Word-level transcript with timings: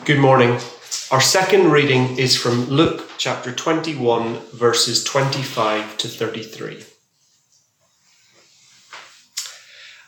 Good 0.00 0.18
morning. 0.18 0.58
Our 1.12 1.20
second 1.20 1.70
reading 1.70 2.18
is 2.18 2.36
from 2.36 2.64
Luke 2.64 3.08
chapter 3.18 3.52
21, 3.52 4.38
verses 4.52 5.04
25 5.04 5.96
to 5.98 6.08
33. 6.08 6.82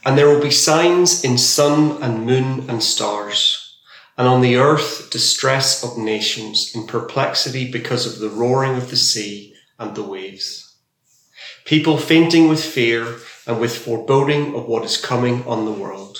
And 0.05 0.19
there 0.19 0.27
will 0.27 0.43
be 0.43 0.51
signs 0.51 1.23
in 1.23 1.39
sun 1.39 2.03
and 2.03 2.27
moon 2.27 2.69
and 2.69 2.83
stars, 2.83 3.79
and 4.19 4.27
on 4.27 4.41
the 4.41 4.57
earth 4.57 5.11
distress 5.13 5.85
of 5.85 5.97
nations 5.97 6.73
in 6.75 6.89
perplexity 6.89 7.71
because 7.71 8.05
of 8.05 8.19
the 8.19 8.35
roaring 8.35 8.75
of 8.75 8.91
the 8.91 8.97
sea 8.97 9.55
and 9.79 9.95
the 9.95 10.03
waves. 10.03 10.77
People 11.65 11.99
fainting 11.99 12.49
with 12.49 12.65
fear 12.65 13.19
and 13.47 13.61
with 13.61 13.79
foreboding 13.79 14.57
of 14.57 14.67
what 14.67 14.85
is 14.85 14.97
coming 14.97 15.45
on 15.47 15.67
the 15.67 15.73
world. 15.73 16.19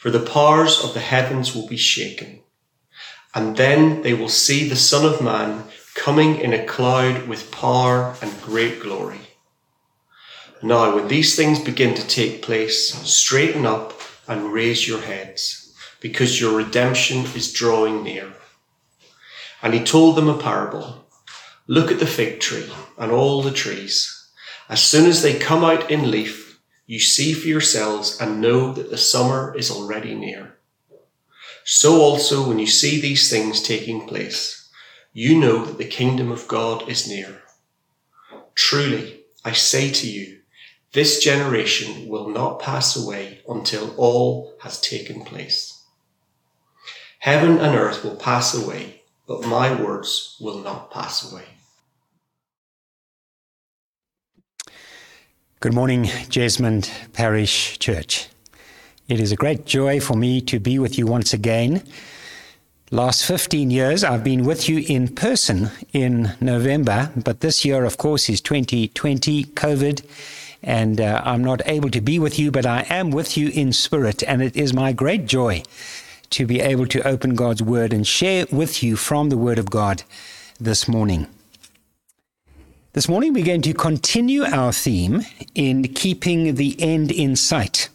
For 0.00 0.10
the 0.10 0.26
powers 0.26 0.82
of 0.82 0.94
the 0.94 1.00
heavens 1.00 1.54
will 1.54 1.68
be 1.68 1.76
shaken 1.76 2.40
and 3.34 3.56
then 3.56 4.02
they 4.02 4.14
will 4.14 4.28
see 4.28 4.68
the 4.68 4.76
Son 4.76 5.04
of 5.04 5.22
Man 5.22 5.64
coming 5.94 6.36
in 6.36 6.52
a 6.52 6.66
cloud 6.66 7.28
with 7.28 7.50
power 7.50 8.14
and 8.22 8.42
great 8.42 8.80
glory. 8.80 9.20
Now, 10.62 10.94
when 10.94 11.08
these 11.08 11.34
things 11.34 11.58
begin 11.58 11.94
to 11.94 12.06
take 12.06 12.42
place, 12.42 12.94
straighten 12.94 13.66
up 13.66 13.92
and 14.28 14.52
raise 14.52 14.86
your 14.86 15.00
heads, 15.00 15.74
because 16.00 16.40
your 16.40 16.56
redemption 16.56 17.24
is 17.34 17.52
drawing 17.52 18.02
near. 18.02 18.32
And 19.62 19.74
he 19.74 19.82
told 19.82 20.16
them 20.16 20.28
a 20.28 20.38
parable. 20.38 21.06
Look 21.66 21.90
at 21.90 22.00
the 22.00 22.06
fig 22.06 22.40
tree 22.40 22.70
and 22.98 23.10
all 23.12 23.42
the 23.42 23.52
trees. 23.52 24.28
As 24.68 24.82
soon 24.82 25.06
as 25.06 25.22
they 25.22 25.38
come 25.38 25.64
out 25.64 25.90
in 25.90 26.10
leaf, 26.10 26.60
you 26.86 26.98
see 26.98 27.32
for 27.32 27.46
yourselves 27.46 28.20
and 28.20 28.40
know 28.40 28.72
that 28.72 28.90
the 28.90 28.98
summer 28.98 29.54
is 29.56 29.70
already 29.70 30.14
near. 30.14 30.58
So 31.64 32.00
also, 32.00 32.46
when 32.46 32.58
you 32.58 32.66
see 32.66 33.00
these 33.00 33.30
things 33.30 33.62
taking 33.62 34.06
place, 34.06 34.68
you 35.12 35.38
know 35.38 35.64
that 35.64 35.78
the 35.78 35.84
kingdom 35.84 36.32
of 36.32 36.48
God 36.48 36.88
is 36.88 37.08
near. 37.08 37.42
Truly, 38.54 39.24
I 39.44 39.52
say 39.52 39.90
to 39.90 40.10
you, 40.10 40.40
this 40.92 41.22
generation 41.22 42.08
will 42.08 42.28
not 42.28 42.60
pass 42.60 42.96
away 42.96 43.40
until 43.48 43.94
all 43.96 44.54
has 44.60 44.80
taken 44.80 45.24
place. 45.24 45.82
Heaven 47.20 47.58
and 47.58 47.76
earth 47.76 48.04
will 48.04 48.16
pass 48.16 48.54
away, 48.54 49.02
but 49.26 49.46
my 49.46 49.80
words 49.80 50.36
will 50.40 50.58
not 50.58 50.90
pass 50.90 51.30
away. 51.30 51.44
Good 55.60 55.72
morning, 55.72 56.04
Jesmond 56.04 56.90
Parish 57.12 57.78
Church. 57.78 58.28
It 59.08 59.18
is 59.18 59.32
a 59.32 59.36
great 59.36 59.66
joy 59.66 59.98
for 60.00 60.16
me 60.16 60.40
to 60.42 60.60
be 60.60 60.78
with 60.78 60.96
you 60.96 61.06
once 61.06 61.32
again. 61.32 61.82
Last 62.92 63.26
15 63.26 63.70
years, 63.70 64.04
I've 64.04 64.22
been 64.22 64.44
with 64.44 64.68
you 64.68 64.84
in 64.86 65.08
person 65.08 65.70
in 65.92 66.34
November, 66.40 67.10
but 67.16 67.40
this 67.40 67.64
year, 67.64 67.84
of 67.84 67.98
course, 67.98 68.28
is 68.28 68.40
2020 68.40 69.44
COVID, 69.44 70.04
and 70.62 71.00
uh, 71.00 71.20
I'm 71.24 71.42
not 71.42 71.62
able 71.66 71.90
to 71.90 72.00
be 72.00 72.20
with 72.20 72.38
you, 72.38 72.52
but 72.52 72.64
I 72.64 72.86
am 72.88 73.10
with 73.10 73.36
you 73.36 73.48
in 73.48 73.72
spirit, 73.72 74.22
and 74.22 74.40
it 74.40 74.56
is 74.56 74.72
my 74.72 74.92
great 74.92 75.26
joy 75.26 75.64
to 76.30 76.46
be 76.46 76.60
able 76.60 76.86
to 76.86 77.06
open 77.06 77.34
God's 77.34 77.62
Word 77.62 77.92
and 77.92 78.06
share 78.06 78.46
with 78.52 78.84
you 78.84 78.94
from 78.94 79.30
the 79.30 79.38
Word 79.38 79.58
of 79.58 79.68
God 79.68 80.04
this 80.60 80.86
morning. 80.86 81.26
This 82.92 83.08
morning, 83.08 83.32
we're 83.32 83.44
going 83.44 83.62
to 83.62 83.74
continue 83.74 84.44
our 84.44 84.72
theme 84.72 85.22
in 85.56 85.82
keeping 85.92 86.54
the 86.54 86.80
end 86.80 87.10
in 87.10 87.34
sight. 87.34 87.88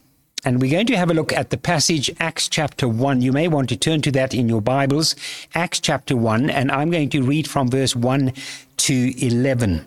And 0.47 0.61
we're 0.61 0.71
going 0.71 0.87
to 0.87 0.95
have 0.95 1.11
a 1.11 1.13
look 1.13 1.33
at 1.33 1.49
the 1.49 1.57
passage, 1.57 2.09
Acts 2.21 2.47
chapter 2.47 2.87
1. 2.87 3.21
You 3.21 3.33
may 3.33 3.49
want 3.49 3.67
to 3.67 3.75
turn 3.75 4.01
to 4.03 4.11
that 4.13 4.33
in 4.33 4.47
your 4.47 4.61
Bibles, 4.61 5.13
Acts 5.53 5.81
chapter 5.81 6.15
1, 6.15 6.49
and 6.49 6.71
I'm 6.71 6.89
going 6.89 7.09
to 7.09 7.21
read 7.21 7.49
from 7.49 7.69
verse 7.69 7.97
1 7.97 8.31
to 8.77 9.25
11. 9.25 9.85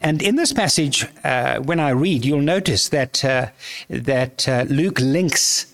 And 0.00 0.22
in 0.22 0.36
this 0.36 0.54
passage, 0.54 1.06
uh, 1.22 1.58
when 1.58 1.80
I 1.80 1.90
read, 1.90 2.24
you'll 2.24 2.40
notice 2.40 2.88
that, 2.88 3.22
uh, 3.22 3.48
that 3.90 4.48
uh, 4.48 4.64
Luke 4.70 5.00
links 5.00 5.66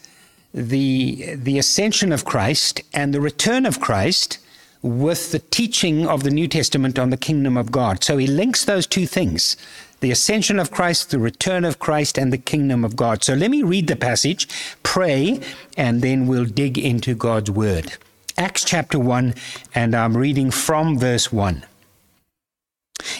the, 0.53 1.37
the 1.37 1.61
ascension 1.61 2.11
of 2.11 2.25
Christ 2.25 2.83
and 2.93 3.15
the 3.15 3.21
return 3.21 3.65
of 3.65 3.79
Christ 3.79 4.41
with 4.83 5.31
the 5.31 5.39
teaching 5.39 6.09
of 6.09 6.25
the 6.25 6.31
New 6.31 6.49
Testament 6.49 6.99
on 6.99 7.11
the 7.11 7.17
kingdom 7.17 7.57
of 7.57 7.71
God. 7.71 8.03
So 8.03 8.17
he 8.17 8.27
links 8.27 8.65
those 8.65 8.89
two 8.89 9.07
things 9.07 9.57
the 10.01 10.11
ascension 10.11 10.59
of 10.59 10.71
Christ, 10.71 11.11
the 11.11 11.19
return 11.19 11.65
of 11.65 11.79
Christ, 11.79 12.19
and 12.19 12.33
the 12.33 12.39
kingdom 12.39 12.85
of 12.85 12.97
God. 12.97 13.23
So 13.23 13.35
let 13.35 13.51
me 13.51 13.63
read 13.63 13.87
the 13.87 13.97
passage, 13.97 14.49
pray, 14.83 15.41
and 15.77 16.03
then 16.03 16.27
we'll 16.27 16.47
dig 16.47 16.79
into 16.79 17.15
God's 17.15 17.51
word. 17.51 17.93
Acts 18.37 18.65
chapter 18.65 18.99
1, 18.99 19.35
and 19.75 19.95
I'm 19.95 20.17
reading 20.17 20.51
from 20.51 20.99
verse 20.99 21.31
1. 21.31 21.65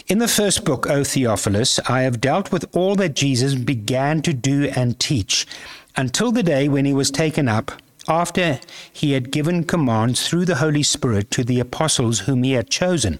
In 0.07 0.17
the 0.17 0.27
first 0.27 0.65
book, 0.65 0.87
O 0.89 1.03
Theophilus, 1.03 1.79
I 1.87 2.01
have 2.01 2.21
dealt 2.21 2.51
with 2.51 2.65
all 2.75 2.95
that 2.95 3.15
Jesus 3.15 3.55
began 3.55 4.21
to 4.23 4.33
do 4.33 4.71
and 4.75 4.99
teach 4.99 5.45
until 5.95 6.31
the 6.31 6.43
day 6.43 6.67
when 6.67 6.85
he 6.85 6.93
was 6.93 7.11
taken 7.11 7.47
up, 7.47 7.71
after 8.07 8.59
he 8.91 9.11
had 9.11 9.31
given 9.31 9.63
commands 9.63 10.27
through 10.27 10.45
the 10.45 10.55
Holy 10.55 10.83
Spirit 10.83 11.29
to 11.31 11.43
the 11.43 11.59
apostles 11.59 12.21
whom 12.21 12.43
he 12.43 12.53
had 12.53 12.69
chosen 12.69 13.19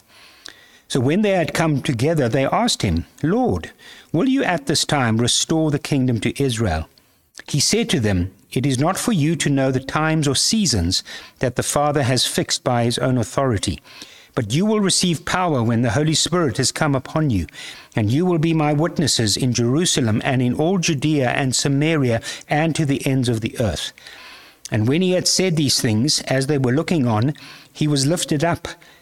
So 0.91 0.99
when 0.99 1.21
they 1.21 1.29
had 1.29 1.53
come 1.53 1.81
together, 1.81 2.27
they 2.27 2.45
asked 2.45 2.81
him, 2.81 3.05
Lord, 3.23 3.71
will 4.11 4.27
you 4.27 4.43
at 4.43 4.65
this 4.65 4.83
time 4.83 5.19
restore 5.19 5.71
the 5.71 5.79
kingdom 5.79 6.19
to 6.19 6.43
Israel? 6.43 6.89
He 7.47 7.61
said 7.61 7.89
to 7.91 8.01
them, 8.01 8.33
It 8.51 8.65
is 8.65 8.77
not 8.77 8.97
for 8.97 9.13
you 9.13 9.37
to 9.37 9.49
know 9.49 9.71
the 9.71 9.79
times 9.79 10.27
or 10.27 10.35
seasons 10.35 11.01
that 11.39 11.55
the 11.55 11.63
Father 11.63 12.03
has 12.03 12.25
fixed 12.25 12.65
by 12.65 12.83
his 12.83 12.97
own 12.97 13.17
authority. 13.17 13.79
But 14.35 14.53
you 14.53 14.65
will 14.65 14.81
receive 14.81 15.23
power 15.23 15.63
when 15.63 15.81
the 15.81 15.91
Holy 15.91 16.13
Spirit 16.13 16.57
has 16.57 16.73
come 16.73 16.93
upon 16.93 17.29
you, 17.29 17.47
and 17.95 18.11
you 18.11 18.25
will 18.25 18.37
be 18.37 18.53
my 18.53 18.73
witnesses 18.73 19.37
in 19.37 19.53
Jerusalem 19.53 20.21
and 20.25 20.41
in 20.41 20.55
all 20.55 20.77
Judea 20.77 21.29
and 21.29 21.55
Samaria 21.55 22.21
and 22.49 22.75
to 22.75 22.85
the 22.85 23.07
ends 23.07 23.29
of 23.29 23.39
the 23.39 23.57
earth. 23.61 23.93
And 24.69 24.89
when 24.89 25.01
he 25.01 25.11
had 25.11 25.29
said 25.29 25.55
these 25.55 25.79
things, 25.79 26.19
as 26.23 26.47
they 26.47 26.57
were 26.57 26.73
looking 26.73 27.07
on, 27.07 27.33
he 27.71 27.87
was 27.87 28.05
lifted 28.05 28.43
up 28.43 28.67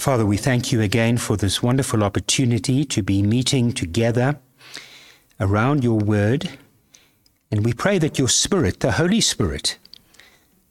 Father, 0.00 0.24
we 0.24 0.38
thank 0.38 0.72
you 0.72 0.80
again 0.80 1.18
for 1.18 1.36
this 1.36 1.62
wonderful 1.62 2.02
opportunity 2.02 2.84
to 2.84 3.02
be 3.02 3.22
meeting 3.22 3.72
together 3.72 4.38
around 5.38 5.84
your 5.84 5.98
word. 5.98 6.50
And 7.50 7.64
we 7.64 7.74
pray 7.74 7.98
that 7.98 8.18
your 8.18 8.28
Spirit, 8.28 8.80
the 8.80 8.92
Holy 8.92 9.20
Spirit, 9.20 9.76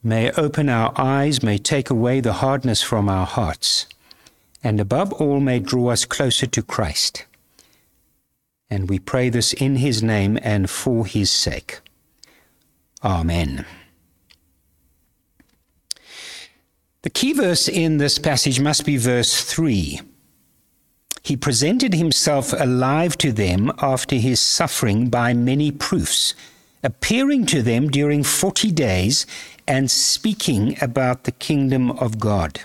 may 0.02 0.32
open 0.32 0.68
our 0.68 0.92
eyes, 0.96 1.42
may 1.42 1.56
take 1.56 1.88
away 1.88 2.20
the 2.20 2.34
hardness 2.34 2.82
from 2.82 3.08
our 3.08 3.26
hearts, 3.26 3.86
and 4.64 4.80
above 4.80 5.12
all, 5.12 5.38
may 5.38 5.60
draw 5.60 5.90
us 5.90 6.04
closer 6.04 6.46
to 6.46 6.62
Christ. 6.62 7.24
And 8.68 8.88
we 8.88 8.98
pray 8.98 9.28
this 9.28 9.52
in 9.52 9.76
his 9.76 10.02
name 10.02 10.38
and 10.42 10.68
for 10.68 11.06
his 11.06 11.30
sake. 11.30 11.80
Amen. 13.04 13.66
The 17.02 17.10
key 17.10 17.32
verse 17.32 17.68
in 17.68 17.98
this 17.98 18.18
passage 18.18 18.60
must 18.60 18.86
be 18.86 18.96
verse 18.96 19.42
3. 19.42 20.00
He 21.24 21.36
presented 21.36 21.94
himself 21.94 22.52
alive 22.52 23.18
to 23.18 23.32
them 23.32 23.72
after 23.78 24.16
his 24.16 24.40
suffering 24.40 25.08
by 25.08 25.34
many 25.34 25.72
proofs, 25.72 26.34
appearing 26.82 27.46
to 27.46 27.62
them 27.62 27.88
during 27.88 28.22
40 28.22 28.70
days 28.70 29.26
and 29.66 29.90
speaking 29.90 30.76
about 30.80 31.24
the 31.24 31.32
kingdom 31.32 31.90
of 31.90 32.20
God. 32.20 32.62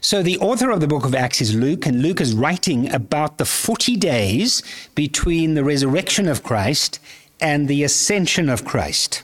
So, 0.00 0.22
the 0.22 0.38
author 0.38 0.70
of 0.70 0.80
the 0.80 0.86
book 0.86 1.04
of 1.04 1.14
Acts 1.14 1.42
is 1.42 1.54
Luke, 1.54 1.84
and 1.84 2.00
Luke 2.00 2.22
is 2.22 2.32
writing 2.32 2.90
about 2.90 3.36
the 3.36 3.44
40 3.44 3.96
days 3.96 4.62
between 4.94 5.54
the 5.54 5.64
resurrection 5.64 6.26
of 6.26 6.42
Christ 6.42 6.98
and 7.38 7.68
the 7.68 7.84
ascension 7.84 8.48
of 8.48 8.64
Christ. 8.64 9.22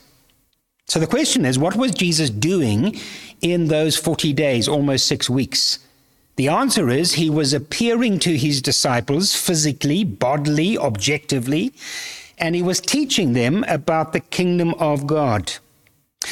So, 0.86 1.00
the 1.00 1.06
question 1.06 1.44
is 1.44 1.58
what 1.58 1.76
was 1.76 1.92
Jesus 1.92 2.30
doing 2.30 2.98
in 3.40 3.68
those 3.68 3.96
40 3.96 4.32
days, 4.32 4.68
almost 4.68 5.06
six 5.06 5.28
weeks? 5.30 5.78
The 6.36 6.48
answer 6.48 6.90
is 6.90 7.14
he 7.14 7.30
was 7.30 7.52
appearing 7.52 8.18
to 8.20 8.36
his 8.36 8.60
disciples 8.60 9.34
physically, 9.34 10.02
bodily, 10.04 10.76
objectively, 10.76 11.72
and 12.38 12.54
he 12.54 12.62
was 12.62 12.80
teaching 12.80 13.32
them 13.32 13.64
about 13.68 14.12
the 14.12 14.20
kingdom 14.20 14.74
of 14.74 15.06
God. 15.06 15.52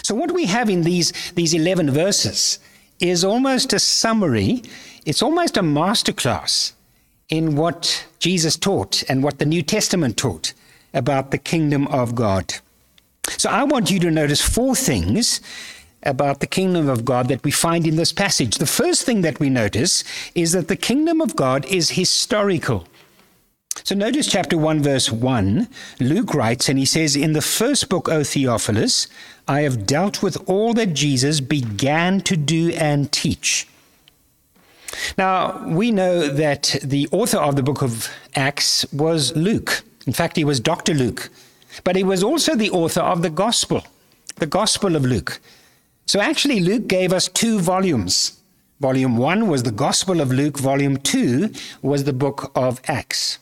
So, 0.02 0.14
what 0.14 0.32
we 0.32 0.46
have 0.46 0.68
in 0.68 0.82
these, 0.82 1.12
these 1.34 1.54
11 1.54 1.90
verses 1.90 2.58
is 3.00 3.24
almost 3.24 3.72
a 3.72 3.78
summary, 3.78 4.62
it's 5.06 5.22
almost 5.22 5.56
a 5.56 5.62
masterclass 5.62 6.72
in 7.28 7.56
what 7.56 8.06
Jesus 8.18 8.56
taught 8.56 9.02
and 9.08 9.22
what 9.22 9.38
the 9.38 9.46
New 9.46 9.62
Testament 9.62 10.16
taught 10.16 10.52
about 10.92 11.30
the 11.30 11.38
kingdom 11.38 11.86
of 11.88 12.14
God. 12.14 12.54
So, 13.28 13.48
I 13.48 13.64
want 13.64 13.90
you 13.90 13.98
to 14.00 14.10
notice 14.10 14.40
four 14.40 14.74
things 14.74 15.40
about 16.02 16.40
the 16.40 16.46
kingdom 16.46 16.88
of 16.88 17.04
God 17.04 17.28
that 17.28 17.44
we 17.44 17.50
find 17.50 17.86
in 17.86 17.96
this 17.96 18.12
passage. 18.12 18.56
The 18.56 18.66
first 18.66 19.04
thing 19.04 19.20
that 19.22 19.38
we 19.38 19.48
notice 19.48 20.04
is 20.34 20.52
that 20.52 20.68
the 20.68 20.76
kingdom 20.76 21.20
of 21.20 21.36
God 21.36 21.64
is 21.66 21.90
historical. 21.90 22.86
So 23.84 23.94
notice 23.94 24.26
chapter 24.26 24.58
1, 24.58 24.82
verse 24.82 25.10
1. 25.10 25.68
Luke 26.00 26.34
writes, 26.34 26.68
and 26.68 26.78
he 26.78 26.84
says, 26.84 27.16
In 27.16 27.32
the 27.32 27.40
first 27.40 27.88
book, 27.88 28.08
O 28.08 28.22
Theophilus, 28.22 29.08
I 29.48 29.62
have 29.62 29.86
dealt 29.86 30.22
with 30.22 30.36
all 30.48 30.74
that 30.74 30.94
Jesus 30.94 31.40
began 31.40 32.20
to 32.22 32.36
do 32.36 32.70
and 32.72 33.10
teach. 33.10 33.66
Now, 35.16 35.66
we 35.66 35.90
know 35.90 36.28
that 36.28 36.76
the 36.82 37.08
author 37.10 37.38
of 37.38 37.56
the 37.56 37.62
book 37.62 37.82
of 37.82 38.10
Acts 38.36 38.84
was 38.92 39.34
Luke. 39.34 39.82
In 40.06 40.12
fact, 40.12 40.36
he 40.36 40.44
was 40.44 40.60
Dr. 40.60 40.92
Luke. 40.92 41.30
But 41.84 41.96
he 41.96 42.04
was 42.04 42.22
also 42.22 42.54
the 42.54 42.70
author 42.70 43.00
of 43.00 43.22
the 43.22 43.30
Gospel, 43.30 43.82
the 44.36 44.46
Gospel 44.46 44.96
of 44.96 45.04
Luke. 45.04 45.40
So 46.06 46.20
actually, 46.20 46.60
Luke 46.60 46.88
gave 46.88 47.12
us 47.12 47.28
two 47.28 47.58
volumes. 47.58 48.38
Volume 48.80 49.16
1 49.16 49.46
was 49.46 49.62
the 49.62 49.70
Gospel 49.70 50.20
of 50.20 50.32
Luke, 50.32 50.58
Volume 50.58 50.96
2 50.96 51.50
was 51.82 52.04
the 52.04 52.12
book 52.12 52.50
of 52.56 52.80
Acts. 52.88 53.38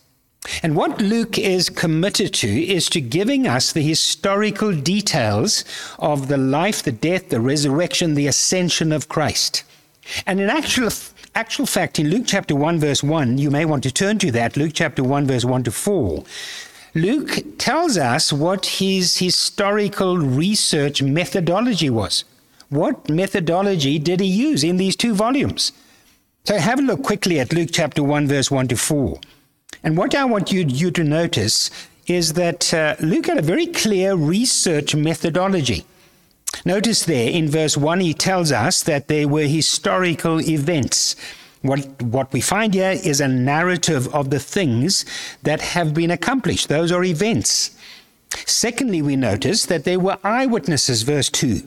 And 0.63 0.75
what 0.75 1.01
Luke 1.01 1.37
is 1.37 1.69
committed 1.69 2.33
to 2.35 2.47
is 2.47 2.89
to 2.89 3.01
giving 3.01 3.47
us 3.47 3.71
the 3.71 3.81
historical 3.81 4.73
details 4.73 5.63
of 5.99 6.27
the 6.27 6.37
life, 6.37 6.83
the 6.83 6.91
death, 6.91 7.29
the 7.29 7.39
resurrection, 7.39 8.13
the 8.13 8.27
ascension 8.27 8.91
of 8.91 9.09
Christ. 9.09 9.63
And 10.25 10.39
in 10.39 10.49
actual, 10.49 10.89
actual 11.35 11.65
fact, 11.65 11.99
in 11.99 12.09
Luke 12.09 12.25
chapter 12.25 12.55
1, 12.55 12.79
verse 12.79 13.03
1, 13.03 13.37
you 13.37 13.51
may 13.51 13.65
want 13.65 13.83
to 13.83 13.91
turn 13.91 14.17
to 14.19 14.31
that, 14.31 14.57
Luke 14.57 14.71
chapter 14.73 15.03
1, 15.03 15.27
verse 15.27 15.45
1 15.45 15.63
to 15.63 15.71
4. 15.71 16.23
Luke 16.93 17.57
tells 17.57 17.97
us 17.97 18.33
what 18.33 18.65
his 18.65 19.17
historical 19.17 20.17
research 20.17 21.01
methodology 21.01 21.89
was. 21.89 22.25
What 22.67 23.09
methodology 23.09 23.97
did 23.97 24.19
he 24.19 24.27
use 24.27 24.61
in 24.63 24.75
these 24.75 24.97
two 24.97 25.13
volumes? 25.13 25.71
So 26.43 26.57
have 26.57 26.79
a 26.79 26.81
look 26.81 27.03
quickly 27.03 27.39
at 27.39 27.53
Luke 27.53 27.69
chapter 27.71 28.03
1, 28.03 28.27
verse 28.27 28.51
1 28.51 28.67
to 28.69 28.75
4. 28.75 29.19
And 29.83 29.95
what 29.95 30.13
I 30.13 30.25
want 30.25 30.51
you, 30.51 30.65
you 30.67 30.91
to 30.91 31.03
notice 31.03 31.71
is 32.07 32.33
that 32.33 32.73
uh, 32.73 32.95
Luke 32.99 33.27
had 33.27 33.37
a 33.37 33.41
very 33.41 33.67
clear 33.67 34.15
research 34.15 34.93
methodology. 34.93 35.85
Notice 36.65 37.05
there 37.05 37.29
in 37.29 37.47
verse 37.47 37.77
1, 37.77 38.01
he 38.01 38.13
tells 38.13 38.51
us 38.51 38.83
that 38.83 39.07
there 39.07 39.29
were 39.29 39.43
historical 39.43 40.41
events. 40.41 41.15
What, 41.61 42.01
what 42.01 42.33
we 42.33 42.41
find 42.41 42.73
here 42.73 42.91
is 43.03 43.21
a 43.21 43.27
narrative 43.27 44.13
of 44.13 44.31
the 44.31 44.39
things 44.39 45.05
that 45.43 45.61
have 45.61 45.93
been 45.93 46.09
accomplished. 46.09 46.69
Those 46.69 46.91
are 46.91 47.03
events. 47.03 47.77
Secondly, 48.45 49.01
we 49.01 49.15
notice 49.15 49.65
that 49.67 49.83
there 49.83 49.99
were 49.99 50.17
eyewitnesses, 50.23 51.03
verse 51.03 51.29
2. 51.29 51.61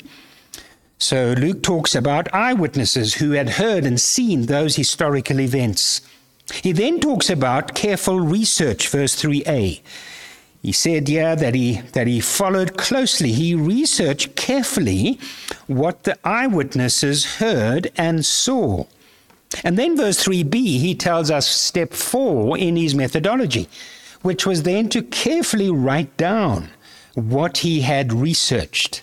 So 0.99 1.35
Luke 1.37 1.63
talks 1.63 1.95
about 1.95 2.33
eyewitnesses 2.33 3.15
who 3.15 3.33
had 3.33 3.51
heard 3.51 3.85
and 3.85 4.01
seen 4.01 4.47
those 4.47 4.77
historical 4.77 5.41
events. 5.41 6.01
He 6.53 6.73
then 6.73 7.01
talks 7.01 7.31
about 7.31 7.75
careful 7.75 8.21
research, 8.21 8.89
verse 8.89 9.15
3a. 9.21 9.81
He 10.63 10.73
said, 10.73 11.09
yeah, 11.09 11.35
that 11.35 11.55
he, 11.55 11.83
that 11.93 12.07
he 12.07 12.21
followed 12.21 12.79
closely. 12.79 13.33
He 13.33 13.55
researched 13.55 14.35
carefully 14.35 15.21
what 15.67 16.05
the 16.05 16.19
eyewitnesses 16.27 17.37
heard 17.37 17.93
and 17.97 18.25
saw. 18.25 18.87
And 19.63 19.79
then, 19.79 19.97
verse 19.97 20.25
3b, 20.25 20.55
he 20.55 20.95
tells 20.95 21.31
us 21.31 21.47
step 21.47 21.93
four 21.93 22.59
in 22.59 22.77
his 22.77 22.95
methodology, 22.95 23.69
which 24.23 24.47
was 24.47 24.63
then 24.63 24.89
to 24.91 25.03
carefully 25.03 25.71
write 25.71 26.17
down 26.17 26.71
what 27.15 27.59
he 27.59 27.83
had 27.83 28.13
researched. 28.13 29.03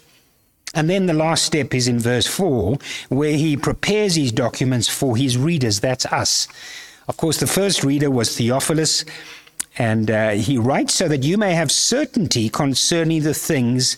And 0.74 0.89
then 0.89 1.06
the 1.06 1.13
last 1.13 1.45
step 1.45 1.74
is 1.74 1.88
in 1.88 2.00
verse 2.00 2.27
4, 2.27 2.77
where 3.09 3.36
he 3.36 3.57
prepares 3.57 4.15
his 4.15 4.31
documents 4.31 4.88
for 4.88 5.18
his 5.18 5.38
readers. 5.38 5.81
That's 5.81 6.06
us. 6.06 6.48
Of 7.07 7.18
course, 7.18 7.39
the 7.39 7.47
first 7.47 7.83
reader 7.83 8.09
was 8.09 8.38
Theophilus, 8.38 9.04
and 9.77 10.09
uh, 10.09 10.30
he 10.31 10.57
writes 10.57 10.94
so 10.94 11.07
that 11.07 11.24
you 11.24 11.38
may 11.38 11.54
have 11.54 11.71
certainty 11.71 12.47
concerning 12.50 13.24
the 13.24 13.33
things 13.33 13.97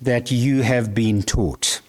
that 0.00 0.30
you 0.30 0.62
have 0.62 0.94
been 0.94 1.22
taught. 1.22 1.80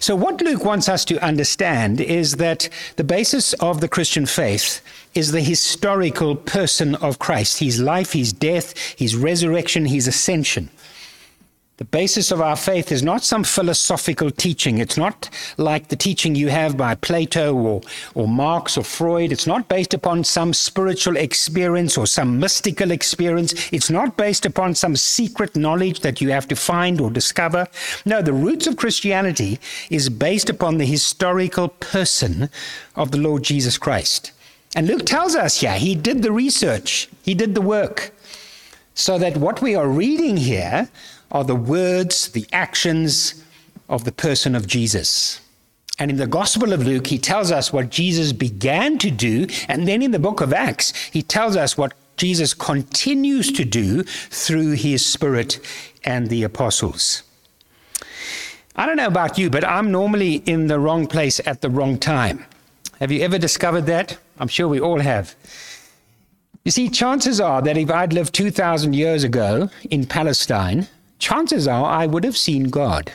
So, 0.00 0.16
what 0.16 0.40
Luke 0.40 0.64
wants 0.64 0.88
us 0.88 1.04
to 1.06 1.22
understand 1.24 2.00
is 2.00 2.36
that 2.36 2.68
the 2.96 3.04
basis 3.04 3.52
of 3.54 3.80
the 3.80 3.88
Christian 3.88 4.26
faith 4.26 4.80
is 5.14 5.32
the 5.32 5.40
historical 5.40 6.36
person 6.36 6.94
of 6.96 7.18
Christ 7.18 7.58
his 7.58 7.80
life, 7.80 8.12
his 8.12 8.32
death, 8.32 8.76
his 8.96 9.16
resurrection, 9.16 9.86
his 9.86 10.06
ascension. 10.06 10.70
The 11.78 11.84
basis 11.84 12.30
of 12.30 12.40
our 12.40 12.56
faith 12.56 12.90
is 12.90 13.02
not 13.02 13.22
some 13.22 13.44
philosophical 13.44 14.30
teaching. 14.30 14.78
It's 14.78 14.96
not 14.96 15.28
like 15.58 15.88
the 15.88 15.96
teaching 15.96 16.34
you 16.34 16.48
have 16.48 16.74
by 16.74 16.94
Plato 16.94 17.54
or, 17.54 17.82
or 18.14 18.26
Marx 18.26 18.78
or 18.78 18.82
Freud. 18.82 19.30
It's 19.30 19.46
not 19.46 19.68
based 19.68 19.92
upon 19.92 20.24
some 20.24 20.54
spiritual 20.54 21.18
experience 21.18 21.98
or 21.98 22.06
some 22.06 22.40
mystical 22.40 22.92
experience. 22.92 23.70
It's 23.74 23.90
not 23.90 24.16
based 24.16 24.46
upon 24.46 24.74
some 24.74 24.96
secret 24.96 25.54
knowledge 25.54 26.00
that 26.00 26.22
you 26.22 26.30
have 26.30 26.48
to 26.48 26.56
find 26.56 26.98
or 26.98 27.10
discover. 27.10 27.66
No, 28.06 28.22
the 28.22 28.32
roots 28.32 28.66
of 28.66 28.78
Christianity 28.78 29.60
is 29.90 30.08
based 30.08 30.48
upon 30.48 30.78
the 30.78 30.86
historical 30.86 31.68
person 31.68 32.48
of 32.94 33.10
the 33.10 33.18
Lord 33.18 33.42
Jesus 33.42 33.76
Christ. 33.76 34.32
And 34.74 34.86
Luke 34.86 35.04
tells 35.04 35.36
us 35.36 35.60
here, 35.60 35.76
he 35.76 35.94
did 35.94 36.22
the 36.22 36.32
research, 36.32 37.10
he 37.22 37.34
did 37.34 37.54
the 37.54 37.60
work, 37.60 38.14
so 38.94 39.18
that 39.18 39.36
what 39.36 39.60
we 39.60 39.74
are 39.74 39.88
reading 39.88 40.38
here 40.38 40.88
are 41.30 41.44
the 41.44 41.56
words, 41.56 42.28
the 42.28 42.46
actions 42.52 43.42
of 43.88 44.04
the 44.04 44.12
person 44.12 44.54
of 44.54 44.66
Jesus. 44.66 45.40
And 45.98 46.10
in 46.10 46.18
the 46.18 46.26
Gospel 46.26 46.72
of 46.72 46.86
Luke, 46.86 47.06
he 47.06 47.18
tells 47.18 47.50
us 47.50 47.72
what 47.72 47.90
Jesus 47.90 48.32
began 48.32 48.98
to 48.98 49.10
do. 49.10 49.46
And 49.68 49.88
then 49.88 50.02
in 50.02 50.10
the 50.10 50.18
book 50.18 50.40
of 50.40 50.52
Acts, 50.52 50.92
he 51.04 51.22
tells 51.22 51.56
us 51.56 51.78
what 51.78 51.94
Jesus 52.16 52.54
continues 52.54 53.50
to 53.52 53.64
do 53.64 54.02
through 54.02 54.72
his 54.72 55.04
Spirit 55.04 55.58
and 56.04 56.28
the 56.28 56.42
apostles. 56.42 57.22
I 58.74 58.84
don't 58.84 58.96
know 58.96 59.06
about 59.06 59.38
you, 59.38 59.48
but 59.48 59.64
I'm 59.64 59.90
normally 59.90 60.36
in 60.46 60.66
the 60.66 60.78
wrong 60.78 61.06
place 61.06 61.40
at 61.46 61.62
the 61.62 61.70
wrong 61.70 61.98
time. 61.98 62.44
Have 63.00 63.10
you 63.10 63.22
ever 63.22 63.38
discovered 63.38 63.86
that? 63.86 64.18
I'm 64.38 64.48
sure 64.48 64.68
we 64.68 64.80
all 64.80 65.00
have. 65.00 65.34
You 66.64 66.72
see, 66.72 66.90
chances 66.90 67.40
are 67.40 67.62
that 67.62 67.78
if 67.78 67.90
I'd 67.90 68.12
lived 68.12 68.34
2,000 68.34 68.94
years 68.94 69.24
ago 69.24 69.70
in 69.90 70.04
Palestine, 70.04 70.88
chances 71.18 71.66
are 71.66 71.84
I 71.84 72.06
would 72.06 72.24
have 72.24 72.36
seen 72.36 72.70
God. 72.70 73.12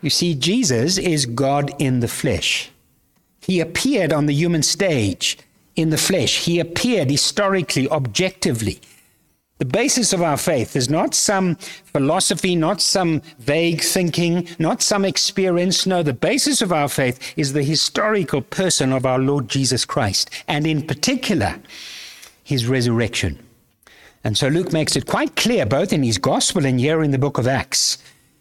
You 0.00 0.10
see, 0.10 0.34
Jesus 0.34 0.98
is 0.98 1.26
God 1.26 1.72
in 1.78 2.00
the 2.00 2.08
flesh. 2.08 2.70
He 3.40 3.60
appeared 3.60 4.12
on 4.12 4.26
the 4.26 4.34
human 4.34 4.62
stage 4.62 5.38
in 5.74 5.90
the 5.90 5.98
flesh. 5.98 6.44
He 6.44 6.60
appeared 6.60 7.10
historically, 7.10 7.88
objectively. 7.88 8.80
The 9.58 9.64
basis 9.64 10.12
of 10.12 10.22
our 10.22 10.36
faith 10.36 10.76
is 10.76 10.88
not 10.88 11.14
some 11.14 11.56
philosophy, 11.56 12.54
not 12.54 12.80
some 12.80 13.22
vague 13.40 13.80
thinking, 13.80 14.46
not 14.60 14.82
some 14.82 15.04
experience. 15.04 15.84
No, 15.84 16.04
the 16.04 16.12
basis 16.12 16.62
of 16.62 16.72
our 16.72 16.88
faith 16.88 17.18
is 17.36 17.52
the 17.52 17.64
historical 17.64 18.40
person 18.40 18.92
of 18.92 19.04
our 19.04 19.18
Lord 19.18 19.48
Jesus 19.48 19.84
Christ, 19.84 20.30
and 20.46 20.64
in 20.64 20.86
particular, 20.86 21.58
his 22.44 22.66
resurrection. 22.66 23.38
And 24.24 24.36
so 24.36 24.48
Luke 24.48 24.72
makes 24.72 24.96
it 24.96 25.06
quite 25.06 25.36
clear, 25.36 25.64
both 25.64 25.92
in 25.92 26.02
his 26.02 26.18
gospel 26.18 26.66
and 26.66 26.80
here 26.80 27.02
in 27.02 27.10
the 27.10 27.18
book 27.18 27.38
of 27.38 27.46
Acts. 27.46 27.98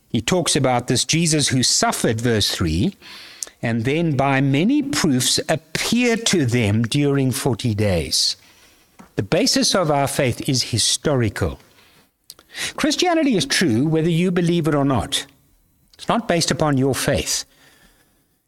He 0.09 0.21
talks 0.21 0.55
about 0.55 0.87
this 0.87 1.05
Jesus 1.05 1.49
who 1.49 1.63
suffered, 1.63 2.19
verse 2.19 2.49
3, 2.51 2.95
and 3.61 3.85
then 3.85 4.15
by 4.15 4.41
many 4.41 4.81
proofs 4.81 5.39
appeared 5.49 6.25
to 6.27 6.45
them 6.45 6.83
during 6.83 7.31
40 7.31 7.75
days. 7.75 8.37
The 9.15 9.23
basis 9.23 9.75
of 9.75 9.91
our 9.91 10.07
faith 10.07 10.47
is 10.47 10.63
historical. 10.63 11.59
Christianity 12.75 13.35
is 13.35 13.45
true 13.45 13.87
whether 13.87 14.09
you 14.09 14.31
believe 14.31 14.67
it 14.67 14.75
or 14.75 14.85
not. 14.85 15.25
It's 15.93 16.07
not 16.07 16.27
based 16.27 16.51
upon 16.51 16.77
your 16.77 16.95
faith. 16.95 17.45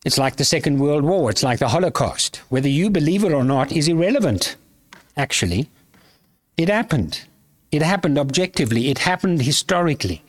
It's 0.05 0.17
like 0.17 0.38
the 0.38 0.45
Second 0.45 0.79
World 0.79 1.03
War, 1.03 1.29
it's 1.29 1.43
like 1.43 1.59
the 1.59 1.69
Holocaust. 1.69 2.38
Whether 2.50 2.69
you 2.69 2.89
believe 2.89 3.24
it 3.24 3.33
or 3.33 3.43
not 3.43 3.71
is 3.71 3.88
irrelevant, 3.88 4.55
actually. 5.17 5.69
It 6.59 6.67
happened. 6.67 7.21
It 7.71 7.81
happened 7.81 8.19
objectively, 8.19 8.89
it 8.89 8.97
happened 8.97 9.43
historically, 9.43 10.21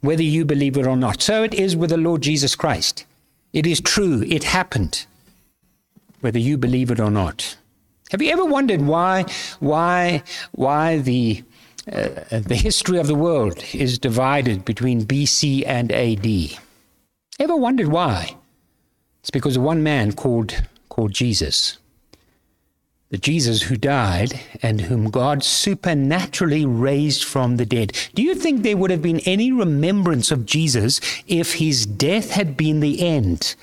whether 0.00 0.22
you 0.22 0.46
believe 0.46 0.78
it 0.78 0.86
or 0.86 0.96
not. 0.96 1.20
So 1.20 1.42
it 1.42 1.52
is 1.52 1.76
with 1.76 1.90
the 1.90 1.98
Lord 1.98 2.22
Jesus 2.22 2.54
Christ. 2.54 3.04
It 3.52 3.66
is 3.66 3.82
true, 3.82 4.22
it 4.26 4.44
happened, 4.44 5.04
whether 6.22 6.38
you 6.38 6.56
believe 6.56 6.90
it 6.90 6.98
or 6.98 7.10
not. 7.10 7.58
Have 8.10 8.22
you 8.22 8.30
ever 8.30 8.46
wondered 8.46 8.80
why, 8.80 9.26
why, 9.60 10.22
why 10.52 10.96
the, 10.96 11.44
uh, 11.92 12.08
the 12.30 12.56
history 12.56 12.98
of 12.98 13.06
the 13.06 13.14
world 13.14 13.62
is 13.74 13.98
divided 13.98 14.64
between 14.64 15.04
BC 15.04 15.62
and 15.66 15.92
AD? 15.92 16.58
Ever 17.38 17.54
wondered 17.54 17.88
why? 17.88 18.34
It's 19.20 19.30
because 19.30 19.58
of 19.58 19.62
one 19.62 19.82
man 19.82 20.12
called, 20.12 20.54
called 20.88 21.12
Jesus. 21.12 21.76
The 23.16 23.22
Jesus 23.22 23.62
who 23.62 23.78
died 23.78 24.38
and 24.62 24.78
whom 24.78 25.08
God 25.08 25.42
supernaturally 25.42 26.66
raised 26.66 27.24
from 27.24 27.56
the 27.56 27.64
dead. 27.64 27.96
Do 28.14 28.22
you 28.22 28.34
think 28.34 28.62
there 28.62 28.76
would 28.76 28.90
have 28.90 29.00
been 29.00 29.20
any 29.20 29.50
remembrance 29.50 30.30
of 30.30 30.44
Jesus 30.44 31.00
if 31.26 31.54
his 31.54 31.86
death 31.86 32.32
had 32.32 32.58
been 32.58 32.80
the 32.80 33.00
end? 33.00 33.54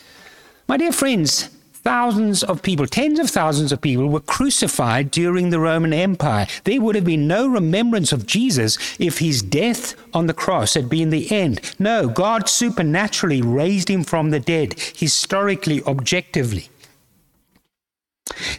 My 0.68 0.78
dear 0.78 0.92
friends, 0.92 1.50
thousands 1.72 2.42
of 2.42 2.64
people, 2.64 2.88
tens 2.88 3.20
of 3.20 3.30
thousands 3.30 3.72
of 3.72 3.80
people 3.80 4.08
were 4.08 4.22
crucified 4.22 5.12
during 5.12 5.52
the 5.52 5.60
Roman 5.60 5.94
Empire. 5.94 6.48
There 6.64 6.82
would 6.82 6.96
have 6.96 7.06
been 7.06 7.28
no 7.28 7.48
remembrance 7.48 8.12
of 8.12 8.26
Jesus 8.26 8.80
if 8.98 9.20
his 9.20 9.44
death 9.44 9.94
on 10.16 10.26
the 10.26 10.34
cross 10.34 10.74
had 10.74 10.90
been 10.90 11.12
the 11.12 11.32
end. 11.32 11.62
No, 11.78 12.10
God 12.10 12.50
supernaturally 12.50 13.44
raised 13.44 13.88
him 13.88 14.04
from 14.04 14.32
the 14.32 14.40
dead, 14.40 14.80
historically, 14.96 15.84
objectively. 15.84 16.70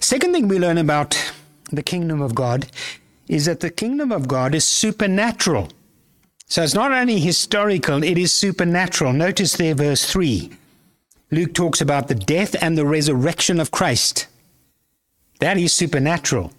Second 0.01 0.33
thing 0.33 0.49
we 0.49 0.59
learn 0.59 0.79
about 0.79 1.33
the 1.71 1.83
kingdom 1.83 2.21
of 2.21 2.35
God 2.35 2.67
is 3.29 3.47
that 3.47 3.61
the 3.61 3.71
kingdom 3.71 4.13
of 4.13 4.29
God 4.29 4.55
is 4.55 4.65
supernatural. 4.65 5.69
So 6.47 6.63
it's 6.63 6.75
not 6.75 6.93
only 6.93 7.19
historical, 7.21 8.03
it 8.03 8.19
is 8.19 8.33
supernatural. 8.33 9.13
Notice 9.13 9.55
there, 9.57 9.75
verse 9.75 10.05
3. 10.05 10.51
Luke 11.31 11.55
talks 11.55 11.81
about 11.81 12.09
the 12.09 12.15
death 12.15 12.55
and 12.63 12.77
the 12.77 12.87
resurrection 12.87 13.59
of 13.59 13.71
Christ. 13.71 14.27
That 15.41 15.59
is 15.59 15.73
supernatural. 15.73 16.53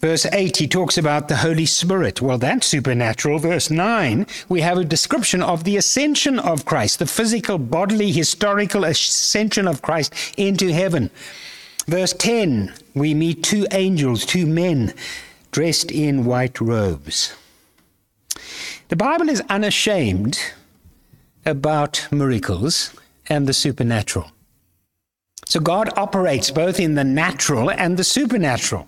Verse 0.00 0.26
8, 0.26 0.56
he 0.56 0.68
talks 0.68 0.96
about 0.96 1.26
the 1.28 1.36
Holy 1.36 1.66
Spirit. 1.66 2.22
Well, 2.22 2.38
that's 2.38 2.68
supernatural. 2.68 3.40
Verse 3.40 3.68
9, 3.68 4.26
we 4.48 4.60
have 4.60 4.78
a 4.78 4.84
description 4.84 5.42
of 5.42 5.64
the 5.64 5.76
ascension 5.76 6.38
of 6.38 6.64
Christ, 6.64 7.00
the 7.00 7.06
physical, 7.06 7.58
bodily, 7.58 8.12
historical 8.12 8.84
ascension 8.84 9.66
of 9.66 9.82
Christ 9.82 10.14
into 10.36 10.72
heaven. 10.72 11.10
Verse 11.88 12.12
10, 12.12 12.74
we 12.92 13.14
meet 13.14 13.42
two 13.42 13.66
angels, 13.70 14.26
two 14.26 14.44
men 14.44 14.92
dressed 15.50 15.90
in 15.90 16.26
white 16.26 16.60
robes. 16.60 17.34
The 18.88 18.96
Bible 18.96 19.30
is 19.30 19.40
unashamed 19.48 20.38
about 21.46 22.06
miracles 22.10 22.92
and 23.30 23.46
the 23.46 23.54
supernatural. 23.54 24.30
So 25.46 25.60
God 25.60 25.88
operates 25.96 26.50
both 26.50 26.78
in 26.78 26.94
the 26.94 27.04
natural 27.04 27.70
and 27.70 27.96
the 27.96 28.04
supernatural. 28.04 28.86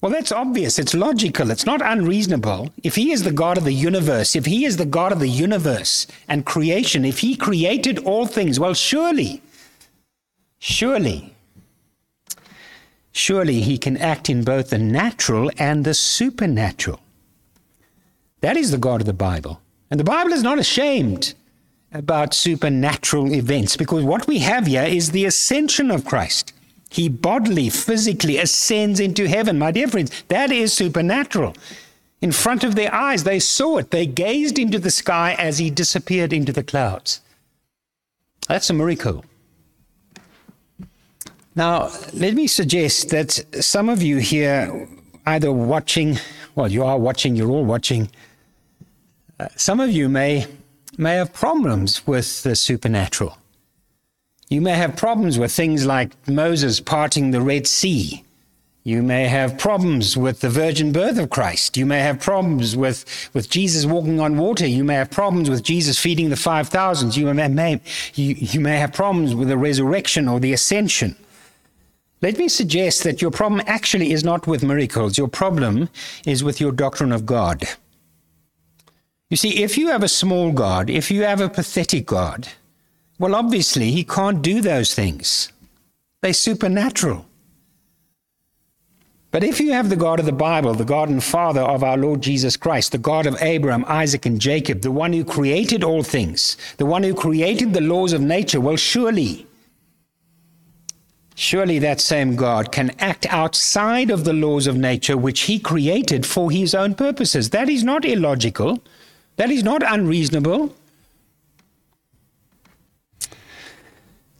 Well, 0.00 0.12
that's 0.12 0.30
obvious. 0.30 0.78
It's 0.78 0.94
logical. 0.94 1.50
It's 1.50 1.66
not 1.66 1.82
unreasonable. 1.82 2.70
If 2.84 2.94
He 2.94 3.10
is 3.10 3.24
the 3.24 3.32
God 3.32 3.58
of 3.58 3.64
the 3.64 3.74
universe, 3.74 4.36
if 4.36 4.46
He 4.46 4.64
is 4.64 4.76
the 4.76 4.86
God 4.86 5.10
of 5.10 5.18
the 5.18 5.28
universe 5.28 6.06
and 6.28 6.46
creation, 6.46 7.04
if 7.04 7.18
He 7.18 7.34
created 7.34 7.98
all 7.98 8.26
things, 8.26 8.60
well, 8.60 8.72
surely, 8.72 9.42
surely, 10.60 11.34
surely 13.12 13.60
He 13.60 13.78
can 13.78 13.96
act 13.96 14.28
in 14.28 14.44
both 14.44 14.70
the 14.70 14.78
natural 14.78 15.50
and 15.58 15.84
the 15.84 15.94
supernatural. 15.94 17.00
That 18.40 18.56
is 18.56 18.70
the 18.70 18.78
God 18.78 19.00
of 19.00 19.06
the 19.06 19.12
Bible. 19.12 19.60
And 19.90 19.98
the 19.98 20.04
Bible 20.04 20.32
is 20.32 20.42
not 20.42 20.58
ashamed 20.58 21.34
about 21.92 22.34
supernatural 22.34 23.32
events 23.32 23.76
because 23.76 24.04
what 24.04 24.26
we 24.26 24.38
have 24.38 24.66
here 24.66 24.84
is 24.84 25.10
the 25.10 25.24
ascension 25.24 25.90
of 25.90 26.04
Christ. 26.04 26.52
He 26.88 27.08
bodily, 27.08 27.68
physically 27.70 28.38
ascends 28.38 29.00
into 29.00 29.28
heaven. 29.28 29.58
My 29.58 29.70
dear 29.70 29.88
friends, 29.88 30.24
that 30.28 30.50
is 30.50 30.72
supernatural. 30.72 31.54
In 32.20 32.32
front 32.32 32.64
of 32.64 32.74
their 32.74 32.92
eyes, 32.94 33.24
they 33.24 33.38
saw 33.38 33.78
it. 33.78 33.90
They 33.90 34.06
gazed 34.06 34.58
into 34.58 34.78
the 34.78 34.90
sky 34.90 35.34
as 35.38 35.58
he 35.58 35.70
disappeared 35.70 36.32
into 36.32 36.52
the 36.52 36.62
clouds. 36.62 37.20
That's 38.48 38.70
a 38.70 38.74
miracle. 38.74 39.24
Now, 41.54 41.90
let 42.12 42.34
me 42.34 42.46
suggest 42.46 43.10
that 43.10 43.32
some 43.60 43.88
of 43.88 44.02
you 44.02 44.18
here, 44.18 44.88
either 45.26 45.50
watching, 45.50 46.18
well, 46.54 46.70
you 46.70 46.84
are 46.84 46.98
watching, 46.98 47.34
you're 47.34 47.50
all 47.50 47.64
watching, 47.64 48.08
uh, 49.38 49.48
some 49.56 49.80
of 49.80 49.90
you 49.90 50.08
may 50.08 50.46
may 50.98 51.14
have 51.14 51.32
problems 51.32 52.06
with 52.06 52.42
the 52.42 52.54
supernatural. 52.54 53.38
You 54.48 54.60
may 54.60 54.74
have 54.74 54.96
problems 54.96 55.38
with 55.38 55.52
things 55.52 55.86
like 55.86 56.10
Moses 56.28 56.80
parting 56.80 57.30
the 57.30 57.40
Red 57.40 57.66
Sea. 57.66 58.24
You 58.82 59.02
may 59.02 59.28
have 59.28 59.58
problems 59.58 60.16
with 60.16 60.40
the 60.40 60.50
virgin 60.50 60.90
birth 60.90 61.18
of 61.18 61.30
Christ. 61.30 61.76
You 61.76 61.86
may 61.86 62.00
have 62.00 62.20
problems 62.20 62.76
with, 62.76 63.04
with 63.32 63.48
Jesus 63.48 63.86
walking 63.86 64.20
on 64.20 64.36
water. 64.36 64.66
You 64.66 64.84
may 64.84 64.94
have 64.94 65.10
problems 65.10 65.48
with 65.48 65.62
Jesus 65.62 65.98
feeding 65.98 66.30
the 66.30 66.36
5,000. 66.36 67.16
You 67.16 67.32
may, 67.32 67.80
you, 68.14 68.34
you 68.34 68.60
may 68.60 68.78
have 68.78 68.92
problems 68.92 69.34
with 69.34 69.48
the 69.48 69.58
resurrection 69.58 70.28
or 70.28 70.40
the 70.40 70.52
ascension. 70.52 71.14
Let 72.22 72.38
me 72.38 72.48
suggest 72.48 73.02
that 73.04 73.22
your 73.22 73.30
problem 73.30 73.62
actually 73.66 74.12
is 74.12 74.24
not 74.24 74.46
with 74.46 74.62
miracles. 74.62 75.16
Your 75.16 75.28
problem 75.28 75.88
is 76.26 76.44
with 76.44 76.60
your 76.60 76.72
doctrine 76.72 77.12
of 77.12 77.24
God. 77.24 77.64
You 79.30 79.36
see, 79.36 79.62
if 79.62 79.78
you 79.78 79.88
have 79.88 80.02
a 80.02 80.08
small 80.08 80.52
God, 80.52 80.90
if 80.90 81.10
you 81.10 81.22
have 81.22 81.40
a 81.40 81.48
pathetic 81.48 82.06
God, 82.06 82.48
well, 83.18 83.34
obviously, 83.34 83.90
he 83.90 84.04
can't 84.04 84.42
do 84.42 84.60
those 84.60 84.94
things. 84.94 85.52
They're 86.20 86.32
supernatural. 86.32 87.26
But 89.30 89.44
if 89.44 89.60
you 89.60 89.72
have 89.72 89.88
the 89.88 89.96
God 89.96 90.18
of 90.18 90.26
the 90.26 90.32
Bible, 90.32 90.74
the 90.74 90.84
God 90.84 91.08
and 91.08 91.22
Father 91.22 91.60
of 91.60 91.84
our 91.84 91.96
Lord 91.96 92.20
Jesus 92.20 92.56
Christ, 92.56 92.92
the 92.92 92.98
God 92.98 93.26
of 93.26 93.40
Abraham, 93.40 93.84
Isaac, 93.86 94.26
and 94.26 94.40
Jacob, 94.40 94.80
the 94.80 94.90
one 94.90 95.12
who 95.12 95.24
created 95.24 95.84
all 95.84 96.02
things, 96.02 96.56
the 96.78 96.86
one 96.86 97.04
who 97.04 97.14
created 97.14 97.72
the 97.72 97.80
laws 97.80 98.12
of 98.12 98.20
nature, 98.20 98.60
well, 98.60 98.76
surely, 98.76 99.46
surely 101.40 101.78
that 101.78 102.00
same 102.02 102.36
God 102.36 102.70
can 102.70 102.90
act 102.98 103.24
outside 103.30 104.10
of 104.10 104.24
the 104.24 104.32
laws 104.34 104.66
of 104.66 104.76
nature 104.76 105.16
which 105.16 105.40
he 105.42 105.58
created 105.58 106.26
for 106.26 106.50
his 106.50 106.74
own 106.74 106.94
purposes. 106.94 107.48
That 107.50 107.70
is 107.70 107.82
not 107.82 108.04
illogical. 108.04 108.82
That 109.36 109.50
is 109.50 109.64
not 109.64 109.82
unreasonable. 109.82 110.74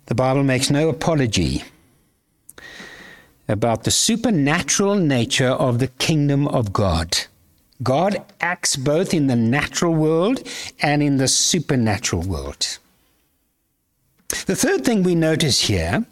The 0.07 0.15
Bible 0.15 0.43
makes 0.43 0.69
no 0.69 0.91
apology 0.91 1.65
about 3.49 3.85
the 3.85 3.91
supernatural 3.91 4.97
nature 4.97 5.49
of 5.49 5.79
the 5.79 5.89
kingdom 5.89 6.47
of 6.49 6.73
God. 6.73 7.17
God 7.83 8.23
acts 8.43 8.77
both 8.77 9.15
in 9.15 9.27
the 9.27 9.37
natural 9.37 9.95
world 9.95 10.47
and 10.83 11.03
in 11.03 11.17
the 11.17 11.29
supernatural 11.29 12.23
world. 12.23 12.79
The 14.45 14.55
third 14.55 14.85
thing 14.85 15.03
we 15.03 15.15
notice 15.15 15.63
here 15.63 16.05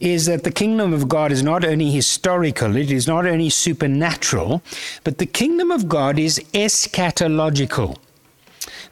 is 0.00 0.26
that 0.26 0.44
the 0.44 0.50
kingdom 0.50 0.92
of 0.92 1.08
God 1.08 1.32
is 1.32 1.42
not 1.42 1.64
only 1.64 1.90
historical, 1.90 2.76
it 2.76 2.90
is 2.90 3.06
not 3.06 3.26
only 3.26 3.50
supernatural, 3.50 4.62
but 5.04 5.18
the 5.18 5.26
kingdom 5.26 5.70
of 5.70 5.88
God 5.88 6.18
is 6.18 6.38
eschatological. 6.52 7.98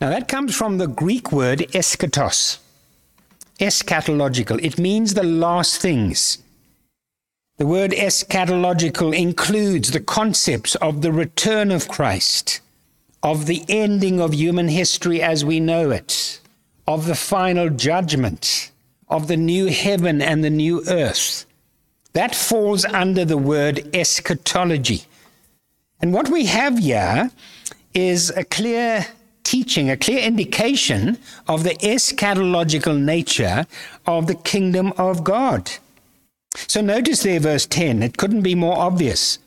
Now, 0.00 0.10
that 0.10 0.28
comes 0.28 0.54
from 0.54 0.78
the 0.78 0.86
Greek 0.86 1.32
word 1.32 1.60
eschatos, 1.72 2.58
eschatological. 3.58 4.62
It 4.62 4.78
means 4.78 5.14
the 5.14 5.22
last 5.22 5.80
things. 5.80 6.38
The 7.58 7.66
word 7.66 7.92
eschatological 7.92 9.16
includes 9.16 9.90
the 9.90 10.00
concepts 10.00 10.74
of 10.76 11.00
the 11.00 11.12
return 11.12 11.70
of 11.70 11.88
Christ, 11.88 12.60
of 13.22 13.46
the 13.46 13.64
ending 13.68 14.20
of 14.20 14.34
human 14.34 14.68
history 14.68 15.22
as 15.22 15.42
we 15.42 15.58
know 15.58 15.90
it, 15.90 16.40
of 16.86 17.06
the 17.06 17.14
final 17.14 17.70
judgment, 17.70 18.70
of 19.08 19.28
the 19.28 19.36
new 19.36 19.66
heaven 19.66 20.20
and 20.20 20.42
the 20.42 20.50
new 20.50 20.82
earth. 20.88 21.46
That 22.12 22.34
falls 22.34 22.84
under 22.84 23.24
the 23.24 23.38
word 23.38 23.94
eschatology. 23.94 25.04
And 26.00 26.12
what 26.12 26.28
we 26.28 26.46
have 26.46 26.78
here 26.78 27.30
is 27.94 28.30
a 28.30 28.44
clear 28.44 29.06
teaching, 29.44 29.88
a 29.88 29.96
clear 29.96 30.20
indication 30.20 31.18
of 31.46 31.62
the 31.62 31.74
eschatological 31.76 32.98
nature 33.00 33.66
of 34.06 34.26
the 34.26 34.34
kingdom 34.34 34.92
of 34.98 35.24
God. 35.24 35.70
So 36.66 36.80
notice 36.80 37.22
there, 37.22 37.38
verse 37.38 37.66
10, 37.66 38.02
it 38.02 38.16
couldn't 38.16 38.42
be 38.42 38.54
more 38.54 38.76
obvious. 38.76 39.38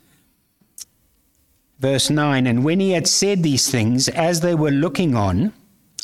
Verse 1.80 2.08
9, 2.10 2.46
and 2.46 2.64
when 2.64 2.80
he 2.80 2.92
had 2.92 3.06
said 3.06 3.42
these 3.42 3.70
things, 3.70 4.08
as 4.08 4.40
they 4.40 4.54
were 4.54 4.70
looking 4.70 5.14
on, 5.14 5.52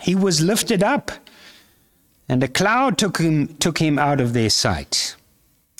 he 0.02 0.14
was 0.14 0.40
lifted 0.42 0.82
up, 0.82 1.10
And 2.28 2.42
a 2.42 2.48
cloud 2.48 2.98
took 2.98 3.18
him, 3.18 3.56
took 3.56 3.78
him 3.78 3.98
out 3.98 4.20
of 4.20 4.32
their 4.32 4.50
sight. 4.50 5.16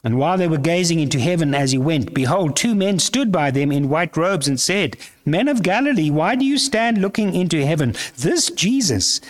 And 0.04 0.18
while 0.18 0.38
they 0.38 0.46
were 0.46 0.58
gazing 0.58 1.00
into 1.00 1.18
heaven 1.18 1.52
as 1.52 1.72
he 1.72 1.78
went, 1.78 2.14
behold, 2.14 2.54
two 2.54 2.76
men 2.76 3.00
stood 3.00 3.32
by 3.32 3.50
them 3.50 3.72
in 3.72 3.88
white 3.88 4.16
robes 4.16 4.46
and 4.46 4.60
said, 4.60 4.96
Men 5.24 5.48
of 5.48 5.64
Galilee, 5.64 6.10
why 6.10 6.36
do 6.36 6.44
you 6.44 6.58
stand 6.58 6.98
looking 6.98 7.34
into 7.34 7.66
heaven? 7.66 7.92
This 8.16 8.50
Jesus, 8.50 9.20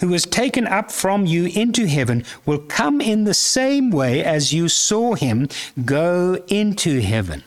who 0.00 0.08
was 0.08 0.26
taken 0.26 0.66
up 0.66 0.92
from 0.92 1.24
you 1.24 1.46
into 1.46 1.86
heaven, 1.86 2.22
will 2.44 2.58
come 2.58 3.00
in 3.00 3.24
the 3.24 3.32
same 3.32 3.90
way 3.90 4.22
as 4.22 4.52
you 4.52 4.68
saw 4.68 5.14
him 5.14 5.48
go 5.86 6.44
into 6.48 7.00
heaven. 7.00 7.42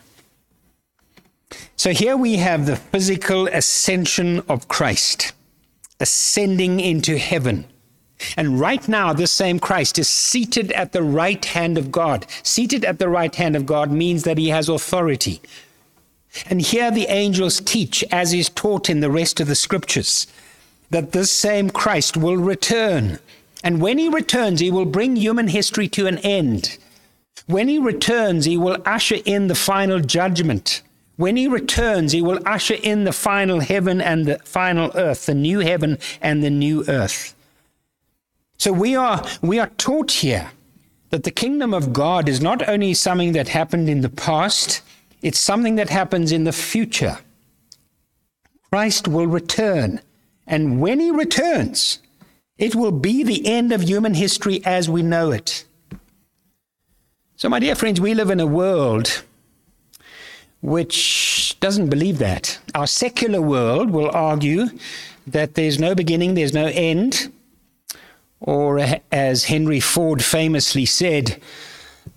So 1.76 1.92
here 1.92 2.16
we 2.16 2.38
have 2.38 2.66
the 2.66 2.74
physical 2.74 3.46
ascension 3.46 4.40
of 4.48 4.66
Christ, 4.66 5.32
ascending 6.00 6.80
into 6.80 7.18
heaven. 7.18 7.66
And 8.36 8.60
right 8.60 8.86
now, 8.88 9.12
this 9.12 9.30
same 9.30 9.58
Christ 9.58 9.98
is 9.98 10.08
seated 10.08 10.72
at 10.72 10.92
the 10.92 11.02
right 11.02 11.44
hand 11.44 11.78
of 11.78 11.90
God. 11.90 12.26
Seated 12.42 12.84
at 12.84 12.98
the 12.98 13.08
right 13.08 13.34
hand 13.34 13.56
of 13.56 13.66
God 13.66 13.90
means 13.90 14.24
that 14.24 14.38
he 14.38 14.48
has 14.48 14.68
authority. 14.68 15.40
And 16.46 16.60
here 16.60 16.90
the 16.90 17.06
angels 17.06 17.60
teach, 17.60 18.04
as 18.10 18.32
is 18.32 18.48
taught 18.50 18.88
in 18.88 19.00
the 19.00 19.10
rest 19.10 19.40
of 19.40 19.48
the 19.48 19.54
scriptures, 19.54 20.26
that 20.90 21.12
this 21.12 21.32
same 21.32 21.70
Christ 21.70 22.16
will 22.16 22.36
return. 22.36 23.18
And 23.64 23.80
when 23.80 23.98
he 23.98 24.08
returns, 24.08 24.60
he 24.60 24.70
will 24.70 24.86
bring 24.86 25.16
human 25.16 25.48
history 25.48 25.88
to 25.88 26.06
an 26.06 26.18
end. 26.18 26.78
When 27.46 27.68
he 27.68 27.78
returns, 27.78 28.44
he 28.44 28.56
will 28.56 28.82
usher 28.86 29.18
in 29.24 29.48
the 29.48 29.54
final 29.54 30.00
judgment. 30.00 30.82
When 31.16 31.36
he 31.36 31.48
returns, 31.48 32.12
he 32.12 32.22
will 32.22 32.40
usher 32.46 32.76
in 32.82 33.04
the 33.04 33.12
final 33.12 33.60
heaven 33.60 34.00
and 34.00 34.26
the 34.26 34.38
final 34.38 34.90
earth, 34.94 35.26
the 35.26 35.34
new 35.34 35.60
heaven 35.60 35.98
and 36.22 36.42
the 36.42 36.50
new 36.50 36.84
earth. 36.88 37.34
So 38.60 38.74
we 38.74 38.94
are, 38.94 39.24
we 39.40 39.58
are 39.58 39.68
taught 39.78 40.10
here 40.10 40.50
that 41.08 41.24
the 41.24 41.30
kingdom 41.30 41.72
of 41.72 41.94
God 41.94 42.28
is 42.28 42.42
not 42.42 42.68
only 42.68 42.92
something 42.92 43.32
that 43.32 43.48
happened 43.48 43.88
in 43.88 44.02
the 44.02 44.10
past, 44.10 44.82
it's 45.22 45.38
something 45.38 45.76
that 45.76 45.88
happens 45.88 46.30
in 46.30 46.44
the 46.44 46.52
future. 46.52 47.20
Christ 48.70 49.08
will 49.08 49.26
return. 49.26 50.02
And 50.46 50.78
when 50.78 51.00
he 51.00 51.10
returns, 51.10 52.00
it 52.58 52.74
will 52.74 52.92
be 52.92 53.22
the 53.22 53.46
end 53.46 53.72
of 53.72 53.80
human 53.80 54.12
history 54.12 54.60
as 54.66 54.90
we 54.90 55.02
know 55.02 55.30
it. 55.30 55.64
So, 57.36 57.48
my 57.48 57.60
dear 57.60 57.74
friends, 57.74 57.98
we 57.98 58.12
live 58.12 58.28
in 58.28 58.40
a 58.40 58.46
world 58.46 59.22
which 60.60 61.56
doesn't 61.60 61.88
believe 61.88 62.18
that. 62.18 62.58
Our 62.74 62.86
secular 62.86 63.40
world 63.40 63.88
will 63.88 64.10
argue 64.10 64.66
that 65.26 65.54
there's 65.54 65.78
no 65.78 65.94
beginning, 65.94 66.34
there's 66.34 66.52
no 66.52 66.66
end, 66.66 67.32
or 68.40 68.80
as 69.12 69.44
Henry 69.44 69.80
Ford 69.80 70.24
famously 70.24 70.86
said, 70.86 71.40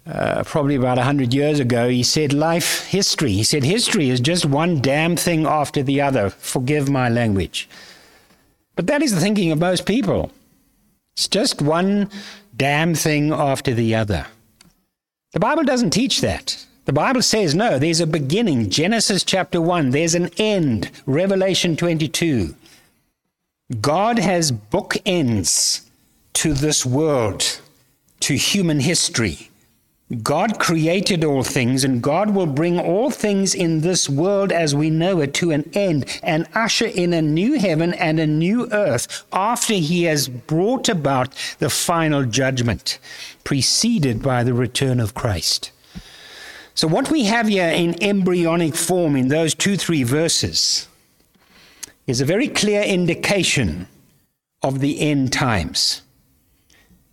uh, 0.06 0.44
probably 0.44 0.76
about 0.76 0.98
100 0.98 1.34
years 1.34 1.60
ago, 1.60 1.90
he 1.90 2.04
said, 2.04 2.34
Life, 2.34 2.86
history. 2.88 3.34
He 3.34 3.44
said, 3.44 3.64
History 3.64 4.10
is 4.10 4.20
just 4.20 4.46
one 4.46 4.82
damn 4.82 5.16
thing 5.16 5.46
after 5.46 5.84
the 5.84 6.02
other. 6.02 6.30
Forgive 6.30 6.90
my 6.90 7.10
language. 7.10 7.70
But 8.76 8.88
that 8.88 9.02
is 9.02 9.14
the 9.14 9.22
thinking 9.22 9.52
of 9.52 9.60
most 9.60 9.86
people. 9.86 10.32
It's 11.16 11.28
just 11.28 11.62
one 11.62 12.10
damn 12.56 12.96
thing 12.96 13.32
after 13.32 13.74
the 13.74 13.96
other. 13.96 14.28
The 15.32 15.40
Bible 15.40 15.64
doesn't 15.64 15.92
teach 15.92 16.22
that. 16.22 16.66
The 16.86 16.94
Bible 16.94 17.22
says, 17.22 17.56
no, 17.56 17.80
there's 17.80 18.02
a 18.02 18.08
beginning. 18.08 18.70
Genesis 18.70 19.24
chapter 19.24 19.62
1. 19.62 19.92
There's 19.92 20.16
an 20.16 20.30
end. 20.38 20.92
Revelation 21.06 21.78
22. 21.78 22.56
God 23.80 24.20
has 24.20 24.52
bookends 24.52 25.83
to 26.34 26.54
this 26.54 26.86
world, 26.86 27.62
to 28.22 28.36
human 28.36 28.80
history. 28.80 29.50
God 30.22 30.60
created 30.60 31.24
all 31.24 31.44
things, 31.44 31.84
and 31.84 32.02
God 32.02 32.36
will 32.36 32.46
bring 32.46 32.80
all 32.80 33.10
things 33.10 33.56
in 33.56 33.82
this 33.82 34.08
world 34.08 34.52
as 34.52 34.76
we 34.76 34.90
know 34.90 35.22
it 35.22 35.34
to 35.36 35.52
an 35.52 35.70
end 35.74 36.06
and 36.22 36.48
usher 36.54 36.86
in 36.86 37.14
a 37.14 37.22
new 37.22 37.58
heaven 37.58 37.94
and 37.94 38.20
a 38.20 38.28
new 38.28 38.70
earth 38.72 39.24
after 39.32 39.74
He 39.74 40.04
has 40.04 40.28
brought 40.28 40.88
about 40.88 41.34
the 41.60 41.70
final 41.70 42.26
judgment, 42.26 43.00
preceded 43.44 44.22
by 44.22 44.44
the 44.44 44.54
return 44.54 45.00
of 45.00 45.16
Christ. 45.16 45.72
So, 46.76 46.88
what 46.88 47.10
we 47.10 47.24
have 47.26 47.48
here 47.48 47.70
in 47.70 48.02
embryonic 48.04 48.76
form 48.76 49.16
in 49.16 49.30
those 49.30 49.56
two, 49.56 49.78
three 49.78 50.04
verses 50.04 50.88
is 52.06 52.22
a 52.22 52.26
very 52.26 52.48
clear 52.48 52.84
indication 52.84 53.88
of 54.62 54.80
the 54.80 55.00
end 55.00 55.34
times. 55.34 56.03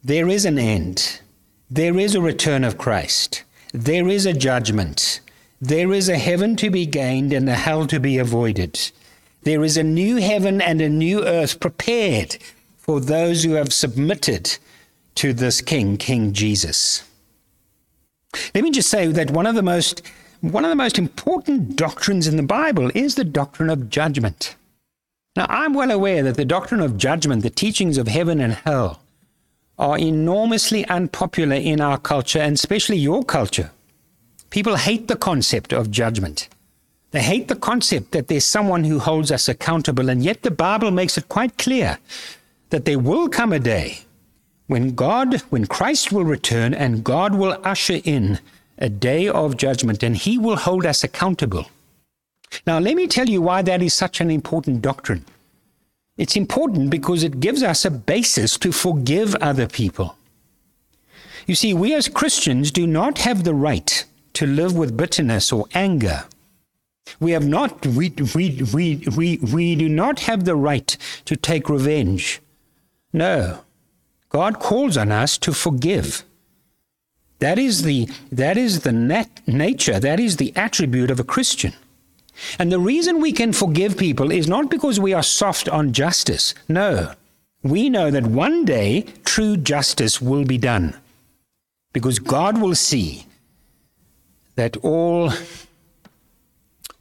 There 0.02 0.28
is 0.28 0.46
an 0.46 0.58
end. 0.58 1.20
There 1.68 1.98
is 1.98 2.14
a 2.14 2.22
return 2.22 2.64
of 2.64 2.78
Christ. 2.78 3.44
There 3.74 4.08
is 4.08 4.24
a 4.24 4.32
judgment. 4.32 5.20
There 5.60 5.92
is 5.92 6.08
a 6.08 6.16
heaven 6.16 6.56
to 6.56 6.70
be 6.70 6.86
gained 6.86 7.34
and 7.34 7.46
a 7.48 7.54
hell 7.54 7.86
to 7.88 8.00
be 8.00 8.16
avoided. 8.16 8.90
There 9.42 9.62
is 9.62 9.76
a 9.76 9.82
new 9.82 10.16
heaven 10.16 10.62
and 10.62 10.80
a 10.80 10.88
new 10.88 11.22
earth 11.22 11.60
prepared 11.60 12.38
for 12.78 12.98
those 12.98 13.44
who 13.44 13.52
have 13.52 13.74
submitted 13.74 14.56
to 15.16 15.34
this 15.34 15.60
King, 15.60 15.98
King 15.98 16.32
Jesus. 16.32 17.04
Let 18.54 18.64
me 18.64 18.70
just 18.70 18.88
say 18.88 19.06
that 19.08 19.30
one 19.30 19.46
of 19.46 19.54
the 19.54 19.62
most 19.62 20.02
one 20.40 20.64
of 20.64 20.70
the 20.70 20.76
most 20.76 20.98
important 20.98 21.76
doctrines 21.76 22.26
in 22.26 22.38
the 22.38 22.42
Bible 22.42 22.90
is 22.94 23.16
the 23.16 23.24
doctrine 23.24 23.68
of 23.68 23.90
judgment. 23.90 24.56
Now, 25.36 25.44
I'm 25.50 25.74
well 25.74 25.90
aware 25.90 26.22
that 26.22 26.36
the 26.36 26.46
doctrine 26.46 26.80
of 26.80 26.96
judgment, 26.96 27.42
the 27.42 27.50
teachings 27.50 27.98
of 27.98 28.08
heaven 28.08 28.40
and 28.40 28.54
hell, 28.54 29.02
are 29.80 29.98
enormously 29.98 30.86
unpopular 30.86 31.56
in 31.56 31.80
our 31.80 31.98
culture, 31.98 32.38
and 32.38 32.54
especially 32.54 32.98
your 32.98 33.24
culture. 33.24 33.70
People 34.50 34.76
hate 34.76 35.08
the 35.08 35.16
concept 35.16 35.72
of 35.72 35.90
judgment. 35.90 36.48
They 37.12 37.22
hate 37.22 37.48
the 37.48 37.56
concept 37.56 38.12
that 38.12 38.28
there's 38.28 38.44
someone 38.44 38.84
who 38.84 38.98
holds 38.98 39.32
us 39.32 39.48
accountable, 39.48 40.08
and 40.10 40.22
yet 40.22 40.42
the 40.42 40.50
Bible 40.50 40.90
makes 40.90 41.16
it 41.18 41.28
quite 41.28 41.58
clear 41.58 41.98
that 42.68 42.84
there 42.84 42.98
will 42.98 43.28
come 43.28 43.52
a 43.52 43.58
day 43.58 44.00
when 44.66 44.94
God, 44.94 45.40
when 45.50 45.66
Christ 45.66 46.12
will 46.12 46.24
return 46.24 46.74
and 46.74 47.02
God 47.02 47.34
will 47.34 47.58
usher 47.64 47.98
in 48.04 48.38
a 48.78 48.88
day 48.88 49.26
of 49.28 49.56
judgment 49.56 50.02
and 50.02 50.16
he 50.16 50.38
will 50.38 50.56
hold 50.56 50.86
us 50.86 51.02
accountable. 51.02 51.66
Now, 52.66 52.78
let 52.78 52.94
me 52.94 53.06
tell 53.06 53.28
you 53.28 53.42
why 53.42 53.62
that 53.62 53.82
is 53.82 53.94
such 53.94 54.20
an 54.20 54.30
important 54.30 54.82
doctrine. 54.82 55.24
It's 56.20 56.36
important 56.36 56.90
because 56.90 57.22
it 57.22 57.40
gives 57.40 57.62
us 57.62 57.86
a 57.86 57.90
basis 57.90 58.58
to 58.58 58.72
forgive 58.72 59.34
other 59.36 59.66
people. 59.66 60.18
You 61.46 61.54
see, 61.54 61.72
we 61.72 61.94
as 61.94 62.08
Christians 62.08 62.70
do 62.70 62.86
not 62.86 63.20
have 63.20 63.42
the 63.42 63.54
right 63.54 64.04
to 64.34 64.46
live 64.46 64.76
with 64.76 64.98
bitterness 64.98 65.50
or 65.50 65.64
anger. 65.72 66.24
We 67.20 67.30
have 67.30 67.46
not 67.46 67.86
we, 67.86 68.10
we, 68.34 68.62
we, 68.74 69.02
we, 69.16 69.38
we 69.38 69.74
do 69.74 69.88
not 69.88 70.20
have 70.20 70.44
the 70.44 70.56
right 70.56 70.94
to 71.24 71.36
take 71.36 71.70
revenge. 71.70 72.42
No. 73.14 73.60
God 74.28 74.58
calls 74.58 74.98
on 74.98 75.10
us 75.10 75.38
to 75.38 75.54
forgive. 75.54 76.22
That 77.38 77.58
is 77.58 77.82
the 77.84 78.10
that 78.30 78.58
is 78.58 78.80
the 78.80 78.92
nat- 78.92 79.40
nature, 79.46 79.98
that 79.98 80.20
is 80.20 80.36
the 80.36 80.52
attribute 80.54 81.10
of 81.10 81.18
a 81.18 81.24
Christian. 81.24 81.72
And 82.58 82.70
the 82.70 82.78
reason 82.78 83.20
we 83.20 83.32
can 83.32 83.52
forgive 83.52 83.96
people 83.96 84.30
is 84.30 84.48
not 84.48 84.70
because 84.70 84.98
we 84.98 85.12
are 85.12 85.22
soft 85.22 85.68
on 85.68 85.92
justice. 85.92 86.54
No. 86.68 87.12
We 87.62 87.90
know 87.90 88.10
that 88.10 88.26
one 88.26 88.64
day 88.64 89.06
true 89.24 89.56
justice 89.56 90.20
will 90.20 90.44
be 90.44 90.58
done. 90.58 90.96
Because 91.92 92.18
God 92.18 92.60
will 92.60 92.74
see 92.74 93.26
that 94.56 94.76
all, 94.78 95.32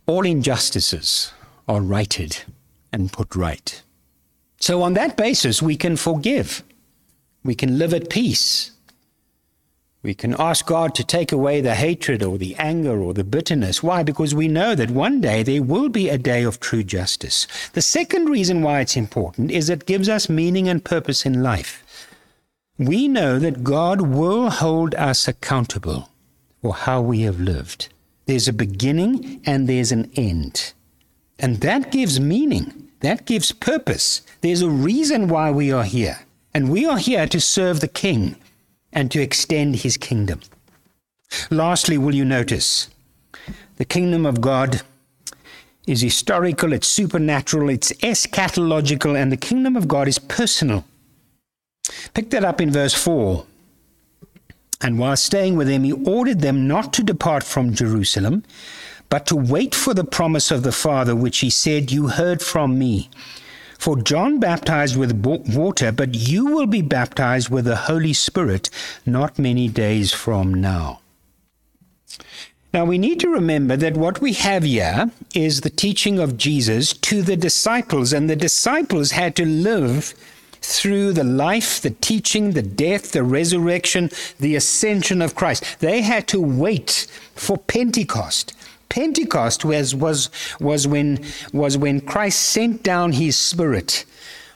all 0.06 0.25
injustices 0.25 1.32
are 1.67 1.82
righted 1.82 2.38
and 2.91 3.12
put 3.12 3.36
right. 3.36 3.82
So, 4.60 4.82
on 4.82 4.93
that 4.95 5.15
basis, 5.15 5.62
we 5.62 5.78
can 5.78 5.95
forgive. 5.95 6.63
We 7.43 7.56
can 7.56 7.78
live 7.78 7.93
at 7.93 8.10
peace. 8.10 8.71
We 10.01 10.13
can 10.13 10.33
ask 10.39 10.65
God 10.65 10.95
to 10.95 11.03
take 11.03 11.33
away 11.33 11.59
the 11.59 11.75
hatred 11.75 12.23
or 12.23 12.38
the 12.38 12.55
anger 12.55 13.01
or 13.01 13.13
the 13.13 13.25
bitterness. 13.25 13.83
Why? 13.83 14.01
Because 14.01 14.33
we 14.33 14.47
know 14.47 14.73
that 14.73 14.91
one 14.91 15.19
day 15.19 15.43
there 15.43 15.62
will 15.62 15.89
be 15.89 16.07
a 16.07 16.17
day 16.17 16.43
of 16.43 16.62
true 16.62 16.83
justice. 16.83 17.47
The 17.73 17.81
second 17.81 18.29
reason 18.29 18.62
why 18.62 18.79
it's 18.79 18.95
important 18.95 19.51
is 19.51 19.69
it 19.69 19.85
gives 19.85 20.07
us 20.07 20.29
meaning 20.29 20.69
and 20.69 20.85
purpose 20.85 21.25
in 21.25 21.43
life. 21.43 21.83
We 22.77 23.09
know 23.09 23.39
that 23.39 23.65
God 23.65 23.99
will 23.99 24.49
hold 24.49 24.95
us 24.95 25.27
accountable 25.27 26.09
for 26.62 26.73
how 26.73 27.01
we 27.01 27.21
have 27.23 27.41
lived. 27.41 27.89
There's 28.25 28.47
a 28.47 28.53
beginning 28.53 29.41
and 29.45 29.67
there's 29.67 29.91
an 29.91 30.09
end. 30.15 30.71
And 31.38 31.57
that 31.59 31.91
gives 31.91 32.21
meaning. 32.21 32.88
That 33.01 33.25
gives 33.25 33.51
purpose. 33.51 34.21
There's 34.39 34.62
a 34.62 34.69
reason 34.69 35.27
why 35.27 35.51
we 35.51 35.73
are 35.73 35.83
here. 35.83 36.19
And 36.53 36.71
we 36.71 36.85
are 36.85 36.97
here 36.97 37.27
to 37.27 37.41
serve 37.41 37.81
the 37.81 37.88
King 37.89 38.38
and 38.91 39.12
to 39.12 39.21
extend 39.21 39.78
his 39.78 39.97
kingdom. 39.97 40.41
Lastly, 41.49 41.97
will 41.97 42.15
you 42.15 42.25
notice 42.25 42.89
the 43.78 43.86
kingdom 43.86 44.25
of 44.25 44.41
God 44.41 44.82
is 45.88 46.02
historical, 46.02 46.73
it's 46.73 46.88
supernatural, 46.88 47.69
it's 47.69 47.91
eschatological, 47.93 49.19
and 49.19 49.32
the 49.32 49.38
kingdom 49.38 49.75
of 49.75 49.88
God 49.88 50.08
is 50.08 50.19
personal. 50.19 50.86
Pick 52.13 52.30
that 52.30 52.45
up 52.45 52.62
in 52.62 52.71
verse 52.71 52.93
4. 52.93 53.45
And 54.82 54.99
while 54.99 55.17
staying 55.17 55.56
with 55.56 55.67
them, 55.67 55.84
he 55.84 55.91
ordered 55.91 56.41
them 56.41 56.67
not 56.67 56.93
to 56.93 57.04
depart 57.04 57.43
from 57.43 57.73
Jerusalem, 57.73 58.43
but 59.10 59.25
to 59.28 59.36
wait 59.36 59.73
for 59.73 59.93
the 59.93 60.04
promise 60.04 60.52
of 60.52 60.63
the 60.63 60.71
Father, 60.71 61.15
which 61.15 61.39
he 61.39 61.49
said, 61.49 61.91
You 61.91 62.08
heard 62.08 62.41
from 62.41 62.78
me. 62.78 63.10
For 63.80 63.96
John 63.96 64.42
baptized 64.42 64.98
with 64.98 65.26
water, 65.26 65.94
but 65.94 66.13
you 66.13 66.48
will 66.48 66.68
be 66.68 66.82
baptized 66.82 67.48
with 67.50 67.63
the 67.63 67.78
Holy 67.78 68.12
Spirit 68.12 68.70
not 69.06 69.39
many 69.39 69.70
days 69.70 70.13
from 70.13 70.54
now. 70.54 71.00
Now, 72.74 72.84
we 72.84 72.98
need 72.98 73.22
to 73.22 73.30
remember 73.30 73.78
that 73.78 73.96
what 73.96 74.20
we 74.20 74.34
have 74.34 74.63
here 74.63 75.12
is 75.34 75.62
the 75.62 75.70
teaching 75.70 76.20
of 76.20 76.38
Jesus 76.38 76.92
to 76.92 77.22
the 77.22 77.38
disciples, 77.38 78.12
and 78.12 78.30
the 78.30 78.36
disciples 78.36 79.12
had 79.12 79.34
to 79.38 79.46
live 79.46 80.13
through 80.62 81.13
the 81.13 81.24
life, 81.24 81.82
the 81.82 81.89
teaching, 81.89 82.52
the 82.52 82.62
death, 82.62 83.13
the 83.13 83.24
resurrection, 83.24 84.12
the 84.42 84.58
ascension 84.58 85.22
of 85.22 85.36
Christ. 85.36 85.63
They 85.80 86.02
had 86.02 86.28
to 86.28 86.42
wait 86.42 87.08
for 87.34 87.58
Pentecost. 87.58 88.54
Pentecost 88.89 89.63
was, 89.63 89.95
was, 89.95 90.30
was, 90.60 90.88
when, 90.88 91.23
was 91.54 91.78
when 91.78 92.02
Christ 92.02 92.39
sent 92.39 92.84
down 92.84 93.13
his 93.13 93.38
Spirit 93.38 94.06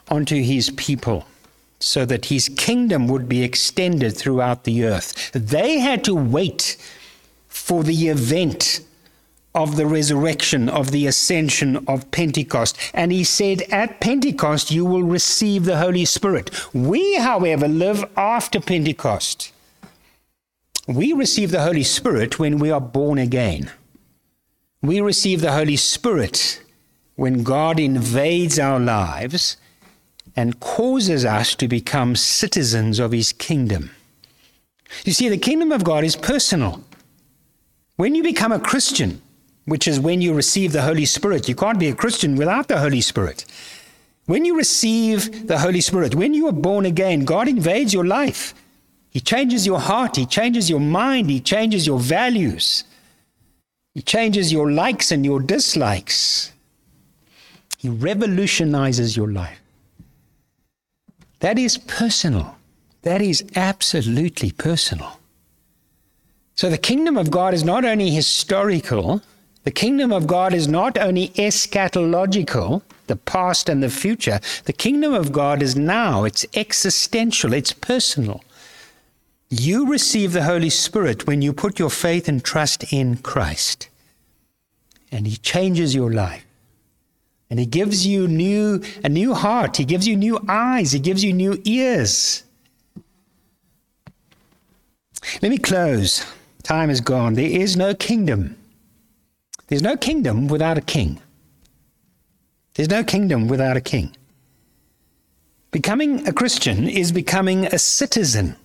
onto 0.10 0.42
his 0.42 0.70
people 0.72 1.26
so 1.80 2.06
that 2.06 2.26
his 2.26 2.50
kingdom 2.50 3.08
would 3.08 3.28
be 3.28 3.44
extended 3.44 4.16
throughout 4.16 4.64
the 4.64 4.86
earth. 4.86 5.32
They 5.34 5.80
had 5.80 6.04
to 6.06 6.16
wait 6.16 6.78
for 7.48 7.84
the 7.84 8.08
event 8.08 8.82
of 9.54 9.76
the 9.76 9.86
resurrection, 9.86 10.70
of 10.70 10.92
the 10.92 11.06
ascension 11.06 11.84
of 11.88 12.10
Pentecost. 12.12 12.78
And 12.94 13.12
he 13.12 13.24
said, 13.24 13.62
At 13.64 14.00
Pentecost 14.00 14.72
you 14.72 14.86
will 14.86 15.04
receive 15.04 15.66
the 15.66 15.78
Holy 15.78 16.06
Spirit. 16.06 16.50
We, 16.74 17.16
however, 17.16 17.68
live 17.68 18.06
after 18.18 18.60
Pentecost. 18.60 19.52
We 20.88 21.14
receive 21.14 21.52
the 21.52 21.64
Holy 21.64 21.84
Spirit 21.84 22.40
when 22.40 22.60
we 22.60 22.72
are 22.72 22.82
born 22.82 23.18
again. 23.18 23.72
We 24.84 25.00
receive 25.00 25.40
the 25.40 25.54
Holy 25.54 25.78
Spirit 25.78 26.62
when 27.16 27.44
God 27.44 27.80
invades 27.80 28.60
our 28.60 28.82
lives 28.82 29.56
and 30.36 30.60
causes 30.60 31.24
us 31.24 31.56
to 31.56 31.70
become 31.70 32.18
citizens 32.18 33.00
of 33.00 33.14
his 33.14 33.32
kingdom. 33.32 33.92
You 35.06 35.14
see, 35.14 35.30
the 35.30 35.38
kingdom 35.38 35.72
of 35.72 35.86
God 35.86 36.04
is 36.04 36.18
personal. 36.18 36.84
When 37.96 38.14
you 38.14 38.24
become 38.24 38.52
a 38.52 38.60
Christian, 38.60 39.22
which 39.64 39.88
is 39.88 40.02
when 40.02 40.22
you 40.22 40.34
receive 40.34 40.74
the 40.74 40.82
Holy 40.82 41.06
Spirit, 41.06 41.48
you 41.48 41.56
can't 41.56 41.80
be 41.80 41.88
a 41.88 41.96
Christian 41.96 42.36
without 42.36 42.68
the 42.68 42.80
Holy 42.80 43.00
Spirit. 43.00 43.46
When 44.26 44.44
you 44.44 44.58
receive 44.58 45.48
the 45.48 45.60
Holy 45.60 45.80
Spirit, 45.80 46.14
when 46.14 46.34
you 46.34 46.48
are 46.48 46.54
born 46.54 46.86
again, 46.86 47.24
God 47.24 47.48
invades 47.48 47.94
your 47.94 48.06
life. 48.06 48.54
He 49.10 49.22
changes 49.22 49.66
your 49.66 49.80
heart, 49.80 50.18
He 50.18 50.26
changes 50.26 50.70
your 50.70 50.82
mind, 50.82 51.30
He 51.30 51.40
changes 51.40 51.88
your 51.88 52.00
values. 52.00 52.84
He 53.94 54.02
changes 54.02 54.52
your 54.52 54.72
likes 54.72 55.12
and 55.12 55.24
your 55.24 55.40
dislikes. 55.40 56.52
He 57.78 57.90
revolutionizes 57.90 59.16
your 59.16 59.32
life. 59.32 59.60
That 61.40 61.60
is 61.60 61.78
personal. 61.78 62.56
That 63.04 63.22
is 63.22 63.44
absolutely 63.56 64.52
personal. 64.52 65.20
So 66.56 66.70
the 66.70 66.78
kingdom 66.78 67.18
of 67.18 67.30
God 67.30 67.54
is 67.54 67.64
not 67.64 67.84
only 67.84 68.10
historical, 68.10 69.22
the 69.64 69.72
kingdom 69.72 70.12
of 70.12 70.28
God 70.28 70.54
is 70.54 70.68
not 70.68 70.98
only 70.98 71.30
eschatological, 71.30 72.82
the 73.08 73.16
past 73.16 73.70
and 73.70 73.84
the 73.84 73.90
future. 73.90 74.40
The 74.66 74.74
kingdom 74.74 75.14
of 75.14 75.32
God 75.32 75.62
is 75.62 75.76
now, 75.76 76.24
it's 76.24 76.46
existential, 76.54 77.54
it's 77.54 77.74
personal. 77.74 78.44
You 79.60 79.86
receive 79.86 80.34
the 80.34 80.46
Holy 80.46 80.72
Spirit 80.72 81.28
when 81.28 81.44
you 81.44 81.54
put 81.54 81.78
your 81.78 81.92
faith 81.92 82.28
and 82.28 82.44
trust 82.44 82.92
in 82.92 83.18
Christ. 83.18 83.88
And 85.12 85.28
He 85.28 85.38
changes 85.38 85.94
your 85.94 86.12
life. 86.12 86.44
And 87.52 87.60
He 87.60 87.68
gives 87.68 88.08
you 88.08 88.28
new, 88.28 88.82
a 89.04 89.10
new 89.10 89.36
heart. 89.36 89.78
He 89.78 89.86
gives 89.86 90.08
you 90.08 90.16
new 90.16 90.40
eyes. 90.48 90.92
He 90.92 91.00
gives 91.00 91.24
you 91.24 91.34
new 91.34 91.62
ears. 91.66 92.44
Let 95.44 95.52
me 95.52 95.60
close. 95.60 96.26
Time 96.64 96.90
is 96.90 97.00
gone. 97.00 97.36
There 97.36 97.46
is 97.46 97.78
no 97.78 97.94
kingdom. 97.94 98.58
There's 99.68 99.84
no 99.84 99.96
kingdom 99.96 100.48
without 100.48 100.80
a 100.80 100.82
king. 100.82 101.22
There's 102.74 102.90
no 102.90 103.04
kingdom 103.04 103.48
without 103.48 103.78
a 103.78 103.82
king. 103.82 104.16
Becoming 105.70 106.28
a 106.28 106.34
Christian 106.34 106.88
is 106.88 107.12
becoming 107.12 107.68
a 107.68 107.78
citizen 107.78 108.56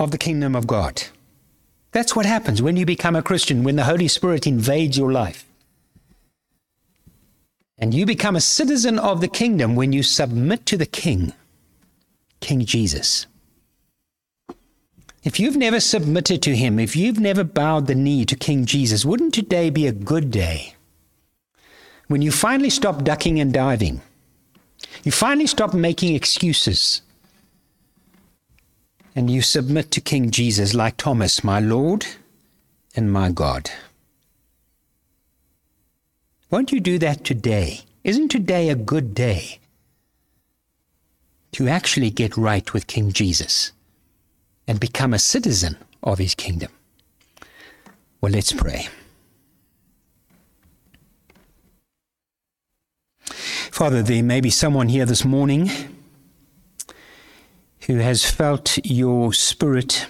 of 0.00 0.10
the 0.10 0.18
kingdom 0.18 0.56
of 0.56 0.66
God. 0.66 1.04
That's 1.92 2.16
what 2.16 2.26
happens 2.26 2.62
when 2.62 2.76
you 2.76 2.86
become 2.86 3.14
a 3.14 3.22
Christian, 3.22 3.62
when 3.62 3.76
the 3.76 3.84
Holy 3.84 4.08
Spirit 4.08 4.46
invades 4.46 4.96
your 4.96 5.12
life. 5.12 5.44
And 7.78 7.92
you 7.92 8.06
become 8.06 8.34
a 8.34 8.40
citizen 8.40 8.98
of 8.98 9.20
the 9.20 9.28
kingdom 9.28 9.76
when 9.76 9.92
you 9.92 10.02
submit 10.02 10.66
to 10.66 10.76
the 10.76 10.86
King, 10.86 11.34
King 12.40 12.64
Jesus. 12.64 13.26
If 15.22 15.38
you've 15.38 15.56
never 15.56 15.80
submitted 15.80 16.42
to 16.42 16.56
him, 16.56 16.78
if 16.78 16.96
you've 16.96 17.20
never 17.20 17.44
bowed 17.44 17.86
the 17.86 17.94
knee 17.94 18.24
to 18.24 18.36
King 18.36 18.64
Jesus, 18.64 19.04
wouldn't 19.04 19.34
today 19.34 19.68
be 19.68 19.86
a 19.86 19.92
good 19.92 20.30
day? 20.30 20.74
When 22.08 22.22
you 22.22 22.32
finally 22.32 22.70
stop 22.70 23.04
ducking 23.04 23.38
and 23.38 23.52
diving, 23.52 24.00
you 25.04 25.12
finally 25.12 25.46
stop 25.46 25.74
making 25.74 26.14
excuses, 26.14 27.02
and 29.14 29.30
you 29.30 29.42
submit 29.42 29.90
to 29.90 30.00
King 30.00 30.30
Jesus 30.30 30.74
like 30.74 30.96
Thomas, 30.96 31.42
my 31.42 31.60
Lord 31.60 32.06
and 32.94 33.12
my 33.12 33.30
God. 33.30 33.70
Won't 36.50 36.72
you 36.72 36.80
do 36.80 36.98
that 36.98 37.24
today? 37.24 37.80
Isn't 38.02 38.28
today 38.28 38.70
a 38.70 38.74
good 38.74 39.14
day 39.14 39.58
to 41.52 41.68
actually 41.68 42.10
get 42.10 42.36
right 42.36 42.72
with 42.72 42.86
King 42.86 43.12
Jesus 43.12 43.72
and 44.66 44.80
become 44.80 45.12
a 45.12 45.18
citizen 45.18 45.76
of 46.02 46.18
his 46.18 46.34
kingdom? 46.34 46.70
Well, 48.20 48.32
let's 48.32 48.52
pray. 48.52 48.88
Father, 53.70 54.02
there 54.02 54.22
may 54.22 54.40
be 54.40 54.50
someone 54.50 54.88
here 54.88 55.06
this 55.06 55.24
morning 55.24 55.70
who 57.86 57.96
has 57.96 58.24
felt 58.24 58.78
your 58.84 59.32
spirit 59.32 60.06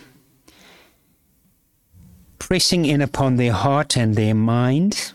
pressing 2.39 2.85
in 2.85 3.01
upon 3.01 3.37
their 3.37 3.53
heart 3.53 3.97
and 3.97 4.17
their 4.17 4.35
mind. 4.35 5.13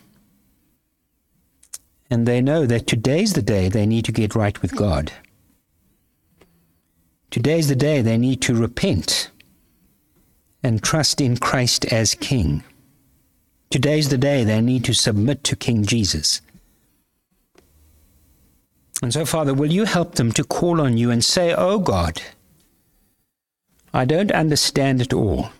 And 2.09 2.25
they 2.25 2.39
know 2.39 2.65
that 2.65 2.87
today's 2.87 3.33
the 3.33 3.41
day 3.41 3.67
they 3.67 3.85
need 3.85 4.05
to 4.05 4.11
get 4.11 4.35
right 4.35 4.61
with 4.61 4.75
God. 4.75 5.11
Today's 7.29 7.67
the 7.67 7.75
day 7.75 8.01
they 8.01 8.17
need 8.17 8.41
to 8.43 8.55
repent 8.55 9.29
and 10.63 10.81
trust 10.81 11.19
in 11.19 11.35
Christ 11.35 11.83
as 11.91 12.15
King. 12.15 12.63
Today's 13.69 14.07
the 14.07 14.17
day 14.17 14.45
they 14.45 14.61
need 14.61 14.85
to 14.85 14.93
submit 14.93 15.43
to 15.43 15.55
King 15.55 15.83
Jesus. 15.83 16.39
And 19.01 19.11
so, 19.11 19.25
Father, 19.25 19.53
will 19.53 19.71
you 19.71 19.83
help 19.83 20.15
them 20.15 20.31
to 20.31 20.43
call 20.43 20.79
on 20.79 20.97
you 20.97 21.11
and 21.11 21.23
say, 21.23 21.53
Oh 21.53 21.79
God, 21.79 22.21
I 23.95 24.03
don't 24.03 24.31
understand 24.31 25.01
it 25.01 25.13
all. 25.13 25.51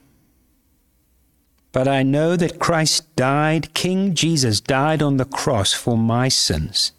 But 1.71 1.88
I 1.88 2.04
know 2.04 2.36
that 2.36 2.60
Christ 2.60 3.15
died, 3.15 3.74
King 3.74 4.13
Jesus 4.13 4.60
died 4.60 5.02
on 5.02 5.15
the 5.15 5.24
cross 5.24 5.71
for 5.71 5.98
my 5.98 6.28
sins. 6.28 6.91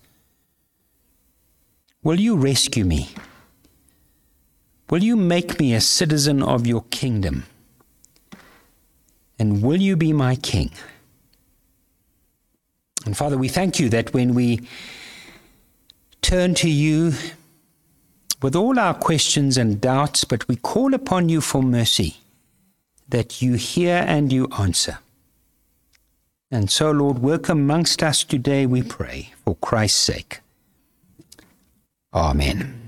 Will 2.02 2.18
you 2.18 2.36
rescue 2.36 2.86
me? 2.86 3.10
Will 4.88 5.02
you 5.02 5.14
make 5.14 5.60
me 5.60 5.74
a 5.74 5.80
citizen 5.82 6.42
of 6.42 6.66
your 6.66 6.84
kingdom? 6.84 7.44
And 9.38 9.62
will 9.62 9.82
you 9.82 9.94
be 9.94 10.14
my 10.14 10.36
king? 10.36 10.70
And 13.04 13.14
Father, 13.14 13.36
we 13.36 13.48
thank 13.48 13.78
you 13.78 13.90
that 13.90 14.14
when 14.14 14.32
we 14.32 14.66
turn 16.22 16.54
to 16.54 16.70
you 16.70 17.12
with 18.42 18.54
all 18.54 18.78
our 18.78 18.94
questions 18.94 19.56
and 19.56 19.80
doubts, 19.80 20.24
but 20.24 20.46
we 20.48 20.56
call 20.56 20.94
upon 20.94 21.28
you 21.28 21.40
for 21.40 21.62
mercy, 21.62 22.18
that 23.08 23.40
you 23.40 23.54
hear 23.54 24.04
and 24.06 24.32
you 24.32 24.48
answer. 24.58 24.98
And 26.50 26.70
so, 26.70 26.90
Lord, 26.90 27.18
work 27.18 27.48
amongst 27.48 28.02
us 28.02 28.22
today, 28.22 28.66
we 28.66 28.82
pray, 28.82 29.32
for 29.44 29.56
Christ's 29.56 30.00
sake. 30.00 30.40
Amen. 32.14 32.85